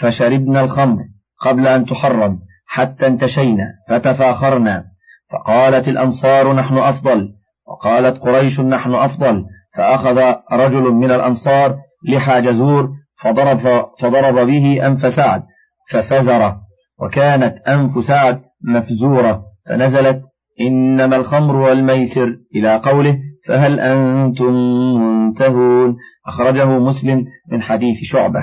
فشربنا 0.00 0.60
الخمر 0.60 0.98
قبل 1.40 1.66
أن 1.66 1.86
تحرم 1.86 2.38
حتى 2.66 3.06
انتشينا 3.06 3.64
فتفاخرنا. 3.88 4.84
فقالت 5.32 5.88
الأنصار 5.88 6.52
نحن 6.52 6.78
أفضل. 6.78 7.28
وقالت 7.66 8.18
قريش 8.18 8.60
نحن 8.60 8.94
أفضل. 8.94 9.44
فأخذ 9.76 10.34
رجل 10.52 10.82
من 10.82 11.10
الأنصار 11.10 11.76
لحى 12.08 12.42
جزور 12.42 12.90
فضرب, 13.22 13.86
فضرب 14.00 14.46
به 14.46 14.86
أنف 14.86 15.14
سعد 15.14 15.42
ففزر 15.90 16.63
وكانت 17.00 17.58
أنف 17.68 18.04
سعد 18.04 18.40
مفزورة 18.64 19.44
فنزلت 19.66 20.22
إنما 20.60 21.16
الخمر 21.16 21.56
والميسر 21.56 22.36
إلى 22.56 22.76
قوله 22.76 23.18
فهل 23.48 23.80
أنتم 23.80 24.52
منتهون؟ 24.94 25.96
أخرجه 26.26 26.78
مسلم 26.78 27.24
من 27.52 27.62
حديث 27.62 27.96
شعبة. 28.02 28.40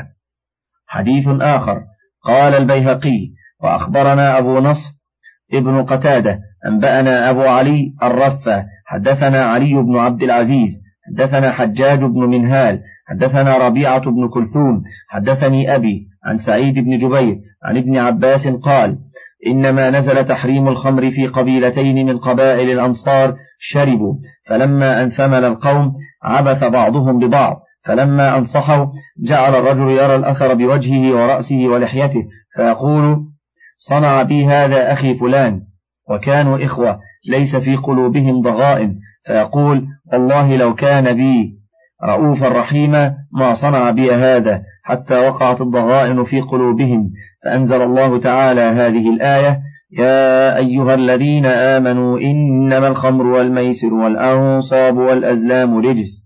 حديث 0.88 1.28
آخر 1.28 1.82
قال 2.24 2.54
البيهقي 2.54 3.32
وأخبرنا 3.64 4.38
أبو 4.38 4.60
نصر 4.60 4.92
ابن 5.54 5.84
قتادة 5.84 6.40
أنبأنا 6.66 7.30
أبو 7.30 7.42
علي 7.42 7.94
الرفة 8.04 8.66
حدثنا 8.86 9.46
علي 9.46 9.74
بن 9.74 9.98
عبد 9.98 10.24
العزيز 10.24 10.82
حدثنا 11.08 11.52
حجاج 11.52 12.00
بن 12.00 12.20
منهال 12.20 12.82
حدثنا 13.08 13.58
ربيعة 13.58 14.00
بن 14.00 14.30
كلثوم 14.30 14.84
حدثني 15.10 15.76
أبي 15.76 16.11
عن 16.26 16.38
سعيد 16.38 16.80
بن 16.80 16.98
جبير 16.98 17.40
عن 17.64 17.78
ابن 17.78 17.98
عباس 17.98 18.48
قال 18.48 18.98
إنما 19.48 19.90
نزل 19.90 20.26
تحريم 20.26 20.68
الخمر 20.68 21.12
في 21.12 21.28
قبيلتين 21.28 22.06
من 22.06 22.18
قبائل 22.18 22.70
الأنصار 22.70 23.36
شربوا 23.60 24.16
فلما 24.48 25.04
أن 25.04 25.10
ثمل 25.10 25.46
القوم 25.46 25.94
عبث 26.24 26.64
بعضهم 26.64 27.20
ببعض 27.20 27.62
فلما 27.86 28.38
أنصحوا 28.38 28.86
جعل 29.20 29.56
الرجل 29.56 29.92
يرى 29.92 30.16
الأثر 30.16 30.54
بوجهه 30.54 31.14
ورأسه 31.16 31.68
ولحيته 31.68 32.24
فيقول 32.56 33.18
صنع 33.78 34.24
بي 34.24 34.46
هذا 34.46 34.94
أخي 34.94 35.18
فلان 35.18 35.62
وكانوا 36.10 36.66
إخوة 36.66 37.00
ليس 37.30 37.56
في 37.56 37.76
قلوبهم 37.76 38.42
ضغائن 38.42 38.96
فيقول 39.26 39.88
والله 40.14 40.58
لو 40.58 40.76
كان 40.76 41.16
بي. 41.16 41.61
رؤوفا 42.04 42.48
رحيما 42.50 43.16
ما 43.34 43.54
صنع 43.54 43.92
بي 43.92 44.12
هذا 44.12 44.62
حتى 44.84 45.28
وقعت 45.28 45.62
الضغائن 45.62 46.24
في 46.24 46.42
قلوبهم. 46.42 47.12
فأنزل 47.44 47.82
الله 47.82 48.20
تعالى 48.20 48.62
هذه 48.62 49.10
الآية 49.10 49.60
يا 50.00 50.58
أيها 50.58 50.96
الذين 50.96 51.46
آمنوا 51.46 52.20
إنما 52.20 52.88
الخمر 52.88 53.26
والميسر 53.26 53.94
والأنصاب 53.94 54.98
والأزلام 54.98 55.78
رجس 55.78 56.26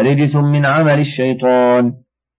رجس 0.00 0.36
من 0.36 0.66
عمل 0.66 1.00
الشيطان. 1.00 1.92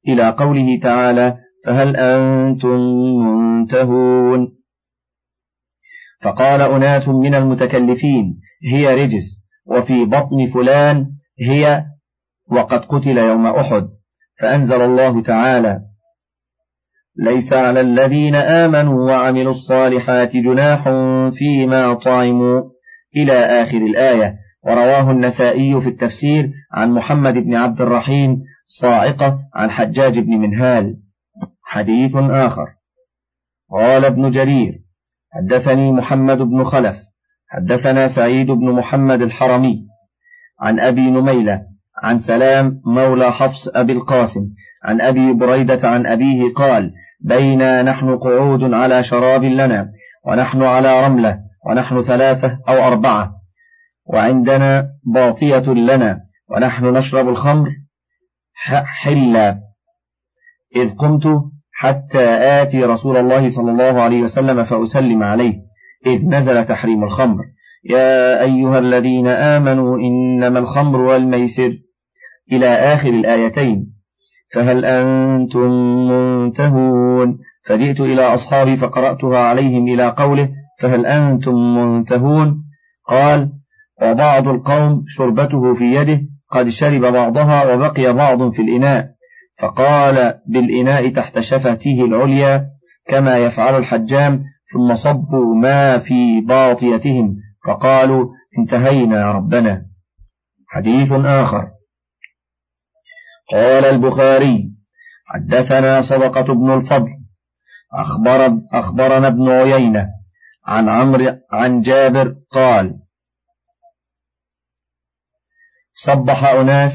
إلى 0.08 0.30
قوله 0.30 0.80
تعالى 0.84 1.38
فهل 1.66 1.96
أنتم 1.96 2.80
منتهون؟ 3.18 4.52
فقال 6.22 6.62
أناس 6.62 7.08
من 7.08 7.36
المتكلفين 7.36 8.40
هي 8.72 9.06
رجس 9.06 9.42
وفي 9.66 10.06
بطن 10.06 10.50
فلان 10.54 11.08
هي 11.40 11.86
وقد 12.52 12.80
قتل 12.80 13.18
يوم 13.18 13.46
أحد 13.46 13.88
فأنزل 14.40 14.82
الله 14.82 15.22
تعالى 15.22 15.82
ليس 17.16 17.54
على 17.54 17.82
الذين 17.82 18.36
آمنوا 18.36 19.12
وعملوا 19.12 19.52
الصالحات 19.54 20.36
جناح 20.36 20.84
فيما 21.34 21.94
طعموا. 21.94 22.72
إلى 23.16 23.34
آخر 23.34 23.78
الآية 23.78 24.36
ورواه 24.64 25.12
النسائي 25.12 25.82
في 25.82 25.90
التفسير 25.90 26.52
عن 26.72 26.92
محمد 26.92 27.34
بن 27.34 27.56
عبد 27.56 27.82
الرحيم 27.82 28.44
صاعقة 28.68 29.40
عن 29.56 29.72
حجاج 29.72 30.20
بن 30.20 30.38
منهال. 30.38 30.98
حديث 31.64 32.16
آخر 32.16 32.68
قال 33.72 34.06
ابن 34.06 34.32
جرير 34.32 34.74
حدثني 35.34 35.92
محمد 35.92 36.38
بن 36.38 36.64
خلف 36.64 36.98
حدثنا 37.48 38.16
سعيد 38.16 38.52
بن 38.52 38.72
محمد 38.72 39.22
الحرمي 39.22 39.88
عن 40.60 40.80
أبي 40.80 41.12
نميلة 41.12 41.62
عن 42.02 42.20
سلام 42.20 42.82
مولى 42.86 43.32
حفص 43.32 43.68
أبي 43.76 43.94
القاسم 43.94 44.42
عن 44.84 45.02
أبي 45.02 45.34
بريدة 45.34 45.90
عن 45.90 46.06
أبيه 46.06 46.54
قال 46.54 46.92
بينا 47.20 47.84
نحن 47.84 48.18
قعود 48.18 48.74
على 48.74 49.04
شراب 49.04 49.44
لنا 49.44 49.90
ونحن 50.28 50.64
على 50.64 51.06
رملة 51.08 51.38
ونحن 51.70 52.02
ثلاثة 52.02 52.58
أو 52.70 52.74
أربعة 52.74 53.32
وعندنا 54.06 54.88
باطية 55.14 55.74
لنا 55.74 56.20
ونحن 56.50 56.86
نشرب 56.86 57.30
الخمر 57.30 57.70
حلا. 59.04 59.60
إذ 60.76 60.96
قمت 60.96 61.24
حتى 61.74 62.30
آتي 62.62 62.84
رسول 62.84 63.18
الله 63.18 63.50
صلى 63.50 63.72
الله 63.72 64.02
عليه 64.02 64.22
وسلم 64.22 64.64
فأسلم 64.64 65.24
عليه 65.24 65.54
إذ 66.06 66.28
نزل 66.28 66.66
تحريم 66.66 67.04
الخمر. 67.04 67.44
يا 67.90 68.42
أيها 68.42 68.80
الذين 68.80 69.28
آمنوا 69.28 69.98
إنما 69.98 70.60
الخمر 70.60 71.00
والميسر. 71.00 71.78
إلى 72.52 72.68
آخر 72.68 73.10
الآيتين. 73.10 73.92
فهل 74.54 74.86
أنتم 74.86 75.70
منتهون؟ 76.08 77.38
فجئت 77.66 78.00
إلى 78.00 78.22
أصحابي 78.22 78.78
فقرأتها 78.78 79.40
عليهم 79.40 79.88
إلى 79.88 80.08
قوله 80.08 80.50
فهل 80.80 81.06
أنتم 81.06 81.54
منتهون؟ 81.54 82.64
قال 83.10 83.50
وبعض 84.02 84.48
القوم 84.48 85.04
شربته 85.08 85.74
في 85.74 85.96
يده 85.96 86.22
قد 86.52 86.70
شرب 86.70 87.02
بعضها 87.02 87.74
وبقي 87.74 88.14
بعض 88.14 88.52
في 88.52 88.62
الإناء. 88.62 89.12
فقال 89.60 90.34
بالإناء 90.48 91.10
تحت 91.10 91.40
شفته 91.40 92.06
العليا 92.06 92.66
كما 93.08 93.38
يفعل 93.38 93.78
الحجام 93.78 94.44
ثم 94.74 94.96
صبوا 94.96 95.56
ما 95.56 95.98
في 95.98 96.42
باطيتهم. 96.42 97.36
فقالوا 97.68 98.26
انتهينا 98.60 99.32
ربنا. 99.32 99.86
حديث 100.68 101.12
آخر. 101.12 101.68
قال 103.52 103.86
البخاري 103.86 104.72
حدثنا 105.26 106.02
صدقة 106.02 106.54
بن 106.54 106.74
الفضل 106.74 107.10
أخبر 107.94 108.62
أخبرنا 108.74 109.28
ابن 109.28 109.50
عيينة 109.50 110.08
عن 110.66 110.90
عمرو 110.90 111.38
عن 111.52 111.82
جابر 111.82 112.36
قال 112.52 113.00
صبح 116.06 116.44
أناس 116.44 116.92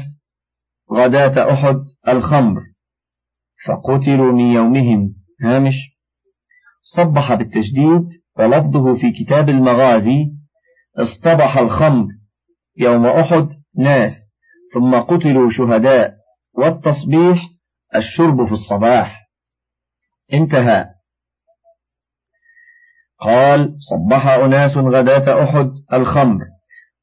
غداة 0.93 1.53
أحد 1.53 1.77
الخمر 2.07 2.61
فقتلوا 3.65 4.31
من 4.31 4.51
يومهم. 4.51 5.15
هامش 5.41 5.75
صبح 6.83 7.33
بالتشديد 7.33 8.07
ولفظه 8.37 8.95
في 8.95 9.11
كتاب 9.11 9.49
المغازي 9.49 10.31
اصطبح 10.97 11.57
الخمر 11.57 12.07
يوم 12.77 13.05
أحد 13.05 13.49
ناس 13.77 14.31
ثم 14.73 14.95
قتلوا 14.95 15.49
شهداء. 15.49 16.16
والتصبيح 16.57 17.49
الشرب 17.95 18.45
في 18.45 18.51
الصباح. 18.51 19.27
انتهى. 20.33 20.85
قال 23.19 23.75
صبح 23.79 24.27
أناس 24.27 24.77
غداة 24.77 25.43
أحد 25.43 25.69
الخمر 25.93 26.39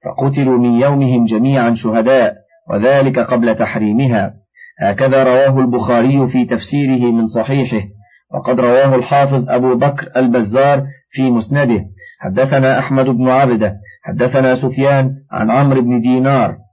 فقتلوا 0.04 0.58
من 0.58 0.80
يومهم 0.80 1.24
جميعا 1.24 1.74
شهداء 1.74 2.34
وذلك 2.70 3.18
قبل 3.18 3.54
تحريمها. 3.56 4.34
هكذا 4.80 5.24
رواه 5.24 5.60
البخاري 5.60 6.28
في 6.28 6.44
تفسيره 6.44 7.12
من 7.12 7.26
صحيحه 7.26 7.86
وقد 8.34 8.60
رواه 8.60 8.94
الحافظ 8.94 9.50
أبو 9.50 9.74
بكر 9.74 10.12
البزار 10.16 10.86
في 11.10 11.30
مسنده. 11.30 11.84
حدثنا 12.20 12.78
أحمد 12.78 13.06
بن 13.06 13.28
عبده 13.28 13.76
حدثنا 14.04 14.56
سفيان 14.56 15.10
عن 15.30 15.50
عمرو 15.50 15.82
بن 15.82 16.00
دينار 16.00 16.63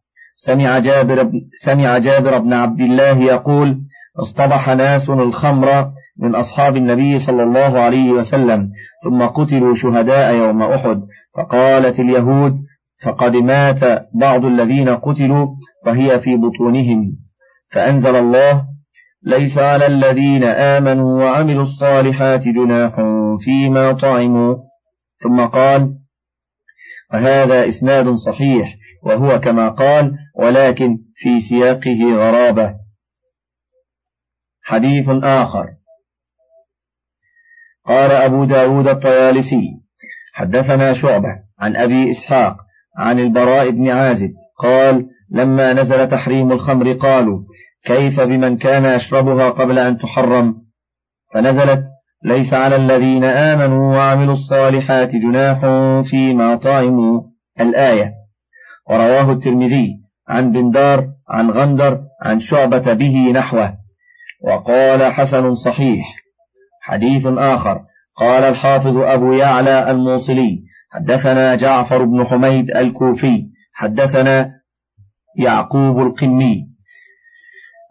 سمع 0.46 0.80
جابر, 0.80 1.32
سمع 1.66 1.98
جابر 1.98 2.38
بن 2.40 2.54
عبد 2.54 2.80
الله 2.82 3.18
يقول 3.18 3.78
اصطبح 4.20 4.70
ناس 4.70 5.10
الخمر 5.10 5.92
من 6.20 6.36
أصحاب 6.36 6.78
النبي 6.78 7.20
صلى 7.20 7.44
الله 7.44 7.80
عليه 7.80 8.12
وسلم 8.12 8.70
ثم 9.04 9.22
قتلوا 9.22 9.76
شهداء 9.76 10.36
يوم 10.36 10.62
أحد. 10.62 11.02
فقالت 11.38 12.00
اليهود 12.00 12.54
فقد 13.04 13.36
مات 13.36 14.06
بعض 14.16 14.46
الذين 14.46 14.90
قتلوا 14.90 15.48
وهي 15.86 16.20
في 16.20 16.38
بطونهم. 16.38 17.18
فأنزل 17.72 18.16
الله 18.16 18.66
ليس 19.24 19.58
على 19.58 19.86
الذين 19.86 20.44
آمنوا 20.44 21.24
وعملوا 21.24 21.64
الصالحات 21.64 22.48
جناح 22.48 22.96
فيما 23.40 23.92
طعموا. 23.92 24.56
ثم 25.24 25.46
قال 25.46 25.94
وهذا 27.14 27.68
إسناد 27.70 28.06
صحيح 28.26 28.81
وهو 29.02 29.40
كما 29.40 29.70
قال 29.70 30.12
ولكن 30.36 30.98
في 31.16 31.40
سياقه 31.40 32.16
غرابة. 32.16 32.76
حديث 34.64 35.10
آخر. 35.24 35.66
قال 37.86 38.12
أبو 38.12 38.46
داود 38.46 38.88
الطيالسي 38.88 39.82
حدثنا 40.34 40.94
شعبة 40.94 41.30
عن 41.60 41.76
أبي 41.76 42.12
إسحاق 42.12 42.58
عن 42.98 43.20
البراء 43.20 43.70
بن 43.70 43.90
عازب 43.90 44.34
قال 44.60 45.08
لما 45.32 45.74
نزل 45.74 46.10
تحريم 46.10 46.52
الخمر 46.52 46.94
قالوا 46.94 47.40
كيف 47.84 48.20
بمن 48.20 48.58
كان 48.58 48.96
يشربها 48.96 49.50
قبل 49.50 49.80
أن 49.80 49.98
تحرم؟ 49.98 50.56
فنزلت 51.34 51.84
ليس 52.24 52.54
على 52.54 52.76
الذين 52.76 53.24
آمنوا 53.24 53.96
وعملوا 53.98 54.34
الصالحات 54.34 55.10
جناح 55.16 55.60
فيما 56.10 56.56
طعموا. 56.56 57.22
الآية. 57.60 58.21
ورواه 58.90 59.32
الترمذي 59.32 59.90
عن 60.30 60.52
بندار 60.52 61.08
عن 61.30 61.52
غندر 61.52 62.00
عن 62.22 62.40
شعبة 62.40 62.94
به 62.94 63.32
نحوه. 63.32 63.74
وقال 64.44 65.14
حسن 65.14 65.56
صحيح. 65.56 66.06
حديث 66.82 67.26
آخر. 67.26 67.82
قال 68.18 68.44
الحافظ 68.44 68.98
أبو 68.98 69.34
يعلى 69.34 69.92
الموصلي. 69.92 70.60
حدثنا 70.92 71.56
جعفر 71.56 72.04
بن 72.04 72.26
حميد 72.26 72.72
الكوفي. 72.72 73.46
حدثنا 73.74 74.52
يعقوب 75.38 76.00
القني 76.00 76.72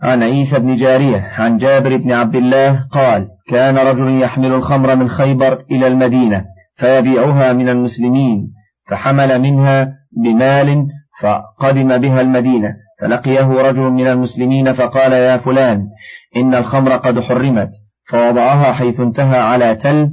عن 0.03 0.23
عيسى 0.23 0.59
بن 0.59 0.75
جارية 0.75 1.33
عن 1.39 1.57
جابر 1.57 1.97
بن 1.97 2.13
عبد 2.13 2.37
الله 2.37 2.87
قال 2.93 3.29
كان 3.51 3.79
رجل 3.79 4.23
يحمل 4.23 4.53
الخمر 4.53 4.97
من 4.97 5.09
خيبر 5.09 5.65
إلى 5.71 5.87
المدينة 5.87 6.45
فيبيعها 6.77 7.53
من 7.53 7.69
المسلمين 7.69 8.53
فحمل 8.91 9.41
منها 9.41 10.00
بمال 10.17 10.87
فقدم 11.21 11.99
بها 11.99 12.21
المدينة 12.21 12.75
فلقيه 13.01 13.63
رجل 13.63 13.81
من 13.83 14.07
المسلمين 14.07 14.73
فقال 14.73 15.13
يا 15.13 15.37
فلان 15.37 15.87
إن 16.37 16.55
الخمر 16.55 16.97
قد 16.97 17.21
حرمت 17.21 17.71
فوضعها 18.09 18.73
حيث 18.73 19.01
انتهى 19.01 19.41
على 19.41 19.75
تل 19.75 20.11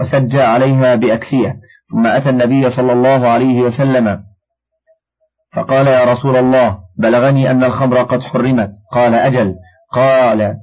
وسجى 0.00 0.42
عليها 0.42 0.94
بأكسية 0.94 1.56
ثم 1.90 2.06
أتى 2.06 2.30
النبي 2.30 2.70
صلى 2.70 2.92
الله 2.92 3.28
عليه 3.28 3.60
وسلم 3.62 4.22
فقال 5.56 5.86
يا 5.86 6.12
رسول 6.12 6.36
الله 6.36 6.78
بلغني 6.98 7.50
أن 7.50 7.64
الخمر 7.64 8.02
قد 8.02 8.22
حرمت. 8.22 8.70
قال 8.92 9.14
أجل. 9.14 9.54
قال 9.92 10.56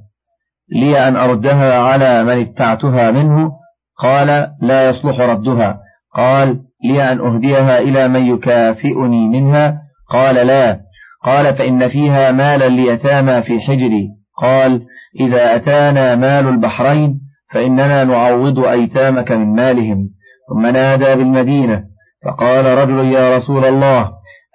لي 0.72 1.08
أن 1.08 1.16
أردها 1.16 1.78
على 1.78 2.24
من 2.24 2.40
ابتعتها 2.40 3.10
منه؟ 3.10 3.52
قال 3.98 4.50
لا 4.62 4.88
يصلح 4.88 5.20
ردها. 5.20 5.80
قال 6.14 6.63
لي 6.84 7.12
أن 7.12 7.20
أهديها 7.20 7.78
إلى 7.78 8.08
من 8.08 8.26
يكافئني 8.26 9.28
منها؟ 9.28 9.82
قال 10.10 10.46
لا. 10.46 10.80
قال 11.24 11.54
فإن 11.54 11.88
فيها 11.88 12.32
مالا 12.32 12.68
ليتامى 12.68 13.42
في 13.42 13.60
حجري. 13.60 14.08
قال 14.42 14.82
إذا 15.20 15.56
أتانا 15.56 16.16
مال 16.16 16.48
البحرين 16.48 17.20
فإننا 17.52 18.04
نعوض 18.04 18.58
أيتامك 18.58 19.32
من 19.32 19.54
مالهم. 19.54 20.10
ثم 20.48 20.66
نادى 20.66 21.14
بالمدينة. 21.14 21.84
فقال 22.24 22.64
رجل 22.64 23.12
يا 23.12 23.36
رسول 23.36 23.64
الله 23.64 24.10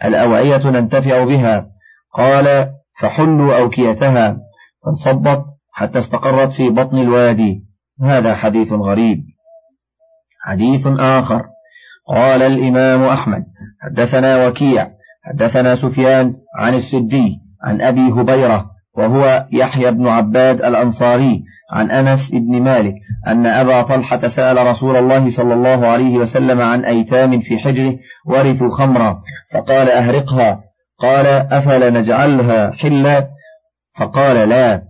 الأوعية 0.06 0.70
ننتفع 0.70 1.24
بها؟ 1.24 1.68
قال 2.13 2.70
فحلوا 3.02 3.60
أوكيتها. 3.60 4.38
فانصبت 4.86 5.46
حتى 5.72 6.00
استقرت 6.00 6.52
في 6.52 6.70
بطن 6.70 6.98
الوادي. 6.98 7.63
هذا 8.04 8.36
حديث 8.36 8.74
غريب. 8.74 9.24
حديث 10.46 10.88
آخر. 10.88 11.46
قال 12.10 12.41
الإمام 12.41 13.04
أحمد 13.04 13.43
حدثنا 13.82 14.48
وكيع 14.48 14.88
حدثنا 15.24 15.76
سفيان 15.76 16.34
عن 16.60 16.74
السدي 16.74 17.38
عن 17.63 17.82
أبي 17.82 18.12
هبيرة 18.12 18.65
وهو 18.98 19.45
يحيى 19.52 19.91
بن 19.91 20.08
عباد 20.08 20.62
الأنصاري 20.62 21.43
عن 21.72 21.91
أنس 21.91 22.32
بن 22.32 22.62
مالك 22.62 22.93
أن 23.28 23.45
أبا 23.45 23.82
طلحة 23.82 24.28
سأل 24.28 24.67
رسول 24.67 24.95
الله 24.95 25.30
صلى 25.30 25.54
الله 25.54 25.88
عليه 25.88 26.17
وسلم 26.17 26.62
عن 26.62 26.86
أيتام 26.86 27.39
في 27.39 27.58
حجره 27.58 27.98
ورثوا 28.26 28.69
خمرا 28.69 29.22
فقال 29.54 29.89
أهرقها 29.89 30.60
قال 31.00 31.26
أفلا 31.28 31.89
نجعلها 31.89 32.72
حلا؟ 32.72 33.28
فقال 34.00 34.50
لا 34.50 34.84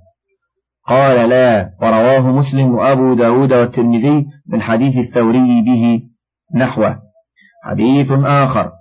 قال 0.88 1.30
لا 1.30 1.70
ورواه 1.82 2.28
مسلم 2.32 2.76
وأبو 2.76 3.14
داود 3.14 3.54
والترمذي 3.54 4.26
من 4.48 4.62
حديث 4.62 4.98
الثوري 4.98 5.62
به 5.62 6.02
نحوه. 6.56 7.09
حديث 7.64 8.12
آخر. 8.26 8.72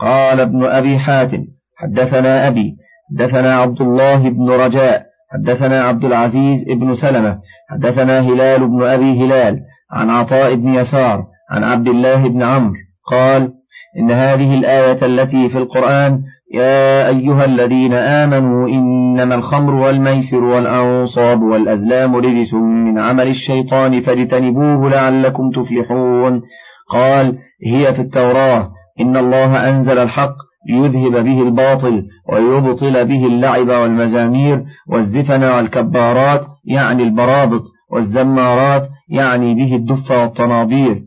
قال 0.00 0.40
ابن 0.40 0.64
أبي 0.64 0.98
حاتم 0.98 1.44
حدثنا 1.76 2.48
أبي 2.48 2.76
حدثنا 3.10 3.54
عبد 3.54 3.80
الله 3.80 4.28
بن 4.30 4.50
رجاء 4.50 5.02
حدثنا 5.32 5.82
عبد 5.82 6.04
العزيز 6.04 6.64
بن 6.64 6.94
سلمة 6.94 7.38
حدثنا 7.70 8.20
هلال 8.20 8.68
بن 8.68 8.82
أبي 8.82 9.24
هلال 9.24 9.60
عن 9.92 10.10
عطاء 10.10 10.54
بن 10.54 10.74
يسار 10.74 11.24
عن 11.50 11.64
عبد 11.64 11.88
الله 11.88 12.28
بن 12.28 12.42
عمرو 12.42 12.74
قال 13.10 13.52
إن 13.98 14.10
هذه 14.10 14.54
الآية 14.54 15.06
التي 15.06 15.48
في 15.48 15.58
القرآن 15.58 16.22
يا 16.54 17.08
أيها 17.08 17.44
الذين 17.44 17.92
آمنوا 17.92 18.68
إنما 18.68 19.34
الخمر 19.34 19.74
والميسر 19.74 20.44
والأنصاب 20.44 21.42
والأزلام 21.42 22.16
رجس 22.16 22.54
من 22.54 22.98
عمل 22.98 23.28
الشيطان 23.28 24.00
فاجتنبوه 24.00 24.90
لعلكم 24.90 25.50
تفلحون. 25.50 26.42
قال 26.90 27.38
هي 27.66 27.94
في 27.94 28.00
التوراة 28.02 28.70
إن 29.00 29.16
الله 29.16 29.70
أنزل 29.70 29.98
الحق 29.98 30.34
ليذهب 30.68 31.24
به 31.24 31.42
الباطل 31.42 32.02
ويبطل 32.32 33.04
به 33.04 33.26
اللعب 33.26 33.68
والمزامير 33.68 34.64
والزفن 34.88 35.44
والكبارات 35.44 36.46
يعني 36.64 37.02
البرابط 37.02 37.62
والزمارات 37.92 38.88
يعني 39.08 39.54
به 39.54 39.76
الدف 39.76 40.10
والطنابير 40.10 41.02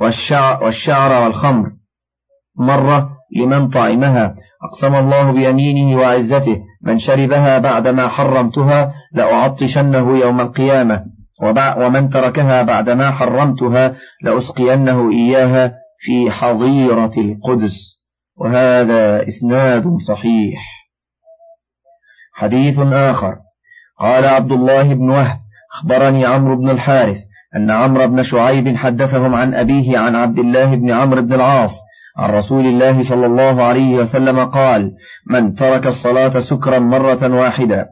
والشعر, 0.00 0.64
والشعر 0.64 1.24
والخمر. 1.24 1.70
مرة 2.58 3.10
لمن 3.36 3.68
طعمها 3.68 4.34
أقسم 4.64 4.94
الله 4.94 5.32
بيمينه 5.32 5.98
وعزته 5.98 6.62
من 6.82 6.98
شربها 6.98 7.58
بعدما 7.58 8.08
حرمتها 8.08 8.92
لأعطشنه 9.12 10.18
يوم 10.18 10.40
القيامة. 10.40 11.04
ومن 11.78 12.08
تركها 12.08 12.62
بعدما 12.62 13.10
حرمتها 13.10 13.96
لأسقينه 14.22 15.10
إياها 15.10 15.74
في 15.98 16.30
حظيرة 16.30 17.12
القدس. 17.18 17.98
وهذا 18.36 19.28
إسناد 19.28 19.96
صحيح. 20.08 20.60
حديث 22.34 22.78
آخر. 22.78 23.36
قال 24.00 24.24
عبد 24.24 24.52
الله 24.52 24.94
بن 24.94 25.10
وهب 25.10 25.38
أخبرني 25.74 26.26
عمرو 26.26 26.56
بن 26.56 26.70
الحارث 26.70 27.18
أن 27.56 27.70
عمرو 27.70 28.08
بن 28.08 28.22
شعيب 28.22 28.76
حدثهم 28.76 29.34
عن 29.34 29.54
أبيه 29.54 29.98
عن 29.98 30.14
عبد 30.14 30.38
الله 30.38 30.74
بن 30.74 30.90
عمرو 30.90 31.22
بن 31.22 31.34
العاص 31.34 31.70
عن 32.18 32.30
رسول 32.30 32.66
الله 32.66 33.08
صلى 33.08 33.26
الله 33.26 33.62
عليه 33.62 33.96
وسلم 33.96 34.44
قال 34.44 34.92
من 35.30 35.54
ترك 35.54 35.86
الصلاة 35.86 36.40
سكرا 36.40 36.78
مرة 36.78 37.34
واحدة 37.34 37.86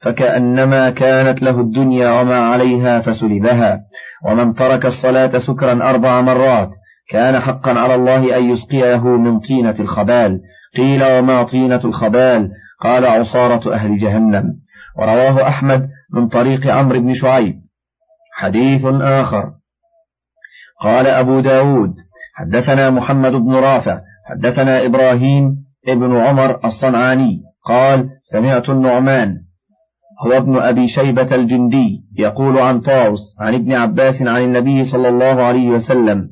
فكأنما 0.00 0.90
كانت 0.90 1.42
له 1.42 1.60
الدنيا 1.60 2.20
وما 2.20 2.38
عليها 2.38 3.00
فسلبها 3.00 3.80
ومن 4.26 4.54
ترك 4.54 4.86
الصلاة 4.86 5.38
سكرا 5.38 5.90
أربع 5.90 6.20
مرات 6.20 6.70
كان 7.08 7.40
حقا 7.40 7.70
على 7.70 7.94
الله 7.94 8.36
أن 8.36 8.50
يسقيه 8.50 9.16
من 9.16 9.40
طينة 9.40 9.74
الخبال. 9.80 10.40
قيل 10.76 11.04
وما 11.04 11.42
طينة 11.42 11.80
الخبال؟ 11.84 12.50
قال 12.80 13.06
عصارة 13.06 13.74
أهل 13.74 13.98
جهنم. 13.98 14.44
ورواه 14.98 15.48
أحمد 15.48 15.88
من 16.14 16.28
طريق 16.28 16.66
عمرو 16.66 17.00
بن 17.00 17.14
شعيب. 17.14 17.54
حديث 18.32 18.82
آخر. 19.00 19.52
قال 20.82 21.06
أبو 21.06 21.40
داود 21.40 21.94
حدثنا 22.34 22.90
محمد 22.90 23.32
بن 23.32 23.54
رافع 23.54 24.00
حدثنا 24.30 24.86
إبراهيم 24.86 25.56
ابن 25.88 26.16
عمر 26.16 26.60
الصنعاني 26.64 27.42
قال 27.66 28.08
سمعت 28.22 28.68
النعمان 28.68 29.36
هو 30.26 30.32
ابن 30.32 30.56
أبي 30.56 30.88
شيبة 30.88 31.34
الجندي 31.34 32.04
يقول 32.18 32.58
عن 32.58 32.80
طاوس 32.80 33.36
عن 33.40 33.54
ابن 33.54 33.72
عباس 33.72 34.22
عن 34.22 34.42
النبي 34.42 34.84
صلى 34.84 35.08
الله 35.08 35.42
عليه 35.42 35.68
وسلم 35.68 36.28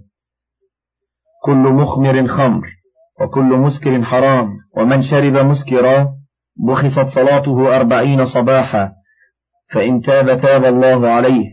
كل 1.45 1.57
مخمر 1.57 2.27
خمر 2.27 2.67
وكل 3.21 3.45
مسكر 3.57 4.03
حرام 4.05 4.49
ومن 4.77 5.03
شرب 5.03 5.37
مسكرا 5.37 6.09
بخصت 6.69 7.07
صلاته 7.07 7.77
أربعين 7.77 8.27
صباحا 8.27 8.93
فإن 9.73 10.01
تاب 10.01 10.41
تاب 10.41 10.65
الله 10.65 11.09
عليه 11.09 11.45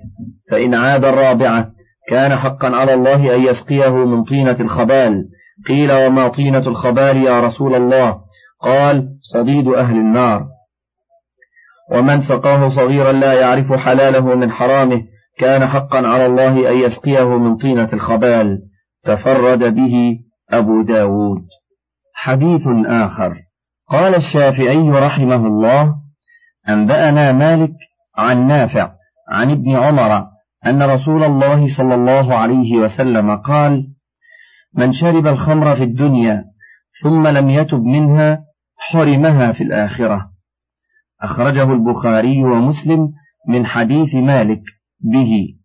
فإن 0.52 0.74
عاد 0.74 1.06
الرابعة 1.06 1.72
كان 2.10 2.36
حقا 2.36 2.76
على 2.76 2.94
الله 2.94 3.36
أن 3.36 3.42
يسقيه 3.42 4.06
من 4.06 4.24
طينة 4.24 4.58
الخبال 4.60 5.26
قيل 5.68 5.92
وما 5.92 6.28
طينة 6.28 6.68
الخبال 6.68 7.18
يا 7.24 7.42
رسول 7.42 7.76
الله؟ 7.76 8.18
قال 8.62 9.08
صديد 9.34 9.68
أهل 9.68 9.96
النار. 9.96 10.48
ومن 11.92 12.22
سقاه 12.22 12.70
صغيرا 12.70 13.12
لا 13.12 13.34
يعرف 13.34 13.74
حلاله 13.74 14.36
من 14.36 14.52
حرامه 14.52 15.02
كان 15.40 15.68
حقا 15.68 16.08
على 16.08 16.26
الله 16.26 16.72
أن 16.72 16.78
يسقيه 16.78 17.38
من 17.38 17.58
طينة 17.58 17.90
الخبال 17.94 18.60
تفرد 19.04 19.76
به 19.76 20.20
أبو 20.50 20.82
داود. 20.82 21.46
حديث 22.16 22.68
آخر. 22.86 23.36
قال 23.90 24.16
الشافعي 24.16 24.90
رحمه 24.90 25.48
الله 25.48 25.96
أنبأنا 26.70 27.32
مالك 27.32 27.74
عن 28.18 28.48
نافع 28.48 28.92
عن 29.30 29.52
ابن 29.52 29.76
عمر 29.76 30.26
أن 30.66 30.84
رسول 30.84 31.24
الله 31.24 31.78
صلى 31.78 31.96
الله 31.96 32.36
عليه 32.36 32.78
وسلم 32.78 33.36
قال 33.36 33.88
من 34.74 34.94
شرب 34.94 35.28
الخمر 35.28 35.76
في 35.76 35.84
الدنيا 35.84 36.44
ثم 37.04 37.28
لم 37.28 37.50
يتب 37.50 37.84
منها 37.84 38.40
حرمها 38.78 39.52
في 39.52 39.64
الآخرة. 39.64 40.35
أخرجه 41.22 41.74
البخاري 41.74 42.44
ومسلم 42.44 43.12
من 43.48 43.66
حديث 43.66 44.16
مالك 44.16 44.62
به. 45.00 45.56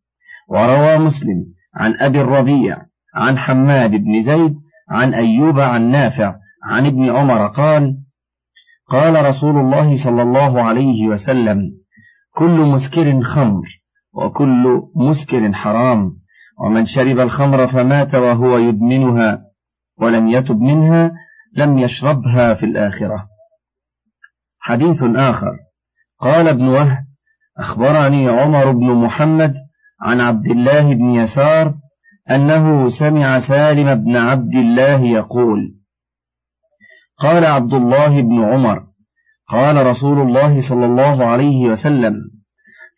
وروى 0.48 0.98
مسلم 0.98 1.44
عن 1.76 1.94
أبي 2.00 2.20
الربيع 2.20 2.78
عن 3.14 3.38
حماد 3.38 3.90
بن 3.90 4.22
زيد 4.22 4.54
عن 4.90 5.14
أيوب 5.14 5.60
عن 5.60 5.90
نافع 5.90 6.34
عن 6.64 6.86
ابن 6.86 7.10
عمر 7.10 7.46
قال 7.46 7.96
قال 8.88 9.24
رسول 9.24 9.56
الله 9.56 10.04
صلى 10.04 10.22
الله 10.22 10.62
عليه 10.62 11.08
وسلم 11.08 11.60
كل 12.34 12.60
مسكر 12.60 13.22
خمر 13.22 13.62
وكل 14.14 14.82
مسكر 14.96 15.52
حرام 15.52 16.16
ومن 16.64 16.86
شرب 16.86 17.18
الخمر 17.18 17.66
فمات 17.66 18.14
وهو 18.14 18.58
يدمنها 18.58 19.42
ولم 19.98 20.28
يتب 20.28 20.60
منها 20.60 21.12
لم 21.56 21.78
يشربها 21.78 22.54
في 22.54 22.66
الآخرة. 22.66 23.26
حديث 24.60 25.02
آخر. 25.02 25.56
قال 26.20 26.48
ابن 26.48 26.68
وهب 26.68 26.98
أخبرني 27.58 28.28
عمر 28.28 28.72
بن 28.72 28.94
محمد 29.04 29.54
عن 30.02 30.20
عبد 30.20 30.46
الله 30.46 30.94
بن 30.94 31.10
يسار 31.10 31.74
أنه 32.30 32.88
سمع 32.88 33.40
سالم 33.40 33.94
بن 33.94 34.16
عبد 34.16 34.54
الله 34.54 35.00
يقول 35.00 35.74
قال 37.18 37.44
عبد 37.44 37.74
الله 37.74 38.20
بن 38.20 38.44
عمر 38.44 38.84
قال 39.48 39.86
رسول 39.86 40.20
الله 40.20 40.68
صلى 40.68 40.86
الله 40.86 41.24
عليه 41.24 41.68
وسلم 41.68 42.14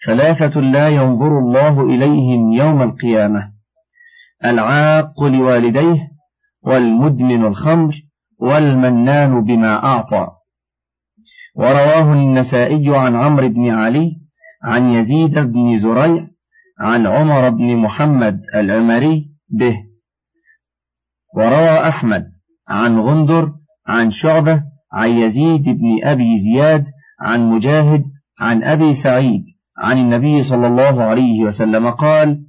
ثلاثة 0.07 0.61
لا 0.61 0.89
ينظر 0.89 1.39
الله 1.39 1.81
إليهم 1.83 2.53
يوم 2.53 2.83
القيامة 2.83 3.53
العاق 4.45 5.23
لوالديه 5.23 6.09
والمدمن 6.63 7.45
الخمر 7.45 7.95
والمنان 8.39 9.45
بما 9.45 9.85
أعطى. 9.85 10.29
ورواه 11.55 12.13
النسائي 12.13 12.97
عن 12.97 13.17
عمرو 13.17 13.49
بن 13.49 13.71
علي 13.71 14.17
عن 14.65 14.91
يزيد 14.91 15.39
بن 15.39 15.79
زريع 15.79 16.27
عن 16.81 17.07
عمر 17.07 17.49
بن 17.49 17.77
محمد 17.77 18.41
العمري 18.55 19.31
به. 19.49 19.77
وروى 21.37 21.89
أحمد 21.89 22.25
عن 22.69 22.99
غندر 22.99 23.53
عن 23.87 24.11
شعبة 24.11 24.63
عن 24.93 25.11
يزيد 25.11 25.65
بن 25.65 26.05
أبي 26.05 26.39
زياد 26.39 26.85
عن 27.21 27.51
مجاهد 27.51 28.05
عن 28.41 28.65
أبي 28.65 28.95
سعيد 28.95 29.45
عن 29.79 29.99
النبي 29.99 30.43
صلى 30.43 30.67
الله 30.67 31.03
عليه 31.03 31.45
وسلم 31.45 31.91
قال 31.91 32.43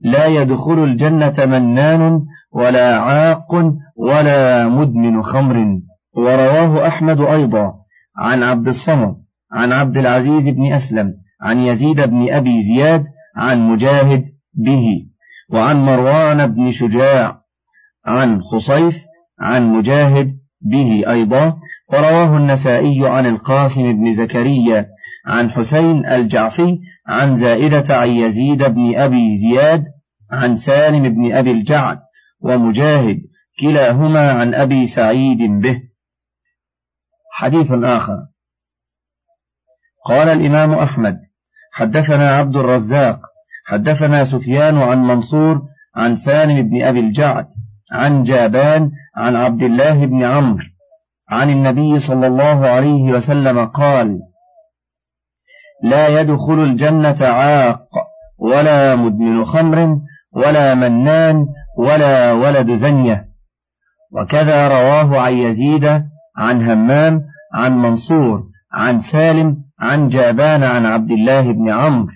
لا 0.00 0.26
يدخل 0.26 0.84
الجنة 0.84 1.46
منان 1.46 2.20
ولا 2.52 2.98
عاق 2.98 3.54
ولا 3.96 4.68
مدمن 4.68 5.22
خمر 5.22 5.80
ورواه 6.16 6.86
أحمد 6.88 7.20
أيضا. 7.20 7.79
عن 8.20 8.42
عبد 8.42 8.68
الصمد 8.68 9.14
عن 9.52 9.72
عبد 9.72 9.96
العزيز 9.96 10.48
بن 10.48 10.72
أسلم 10.72 11.14
عن 11.42 11.58
يزيد 11.58 12.00
بن 12.00 12.32
أبي 12.32 12.62
زياد 12.62 13.04
عن 13.36 13.68
مجاهد 13.68 14.24
به 14.54 14.86
وعن 15.50 15.84
مروان 15.84 16.46
بن 16.46 16.70
شجاع 16.70 17.40
عن 18.06 18.40
خصيف 18.42 18.94
عن 19.40 19.72
مجاهد 19.72 20.40
به 20.62 21.04
أيضا. 21.08 21.56
ورواه 21.92 22.36
النسائي 22.36 23.08
عن 23.08 23.26
القاسم 23.26 23.92
بن 23.92 24.14
زكريا 24.14 24.86
عن 25.26 25.50
حسين 25.50 26.06
الجعفي 26.06 26.78
عن 27.08 27.36
زائدة 27.36 27.96
عن 27.96 28.08
يزيد 28.08 28.62
بن 28.62 28.96
أبي 28.96 29.36
زياد 29.36 29.84
عن 30.32 30.56
سالم 30.56 31.08
بن 31.08 31.32
أبي 31.32 31.50
الجعد 31.50 31.98
ومجاهد 32.40 33.20
كلاهما 33.60 34.32
عن 34.32 34.54
أبي 34.54 34.86
سعيد 34.86 35.38
به. 35.38 35.89
حديث 37.40 37.72
آخر. 37.72 38.16
قال 40.06 40.28
الإمام 40.28 40.74
أحمد 40.74 41.16
حدثنا 41.72 42.30
عبد 42.30 42.56
الرزاق 42.56 43.20
حدثنا 43.66 44.24
سفيان 44.24 44.78
عن 44.78 45.02
منصور 45.02 45.62
عن 45.96 46.16
سالم 46.16 46.68
بن 46.68 46.82
أبي 46.82 47.00
الجعد 47.00 47.46
عن 47.92 48.22
جابان 48.22 48.90
عن 49.16 49.36
عبد 49.36 49.62
الله 49.62 50.06
بن 50.06 50.22
عمرو 50.22 50.64
عن 51.30 51.50
النبي 51.50 51.98
صلى 51.98 52.26
الله 52.26 52.66
عليه 52.66 53.12
وسلم 53.12 53.66
قال 53.66 54.18
لا 55.82 56.20
يدخل 56.20 56.58
الجنة 56.62 57.26
عاق 57.26 57.88
ولا 58.38 58.96
مدمن 58.96 59.44
خمر 59.44 60.00
ولا 60.32 60.74
منان 60.74 61.46
ولا 61.78 62.32
ولد 62.32 62.74
زنية. 62.74 63.24
وكذا 64.12 64.68
رواه 64.68 65.20
عن 65.20 65.32
يزيد 65.32 66.09
عن 66.36 66.70
همام 66.70 67.20
عن 67.54 67.78
منصور 67.78 68.42
عن 68.72 68.98
سالم 68.98 69.56
عن 69.80 70.08
جابان 70.08 70.62
عن 70.62 70.86
عبد 70.86 71.10
الله 71.10 71.52
بن 71.52 71.70
عمرو 71.70 72.12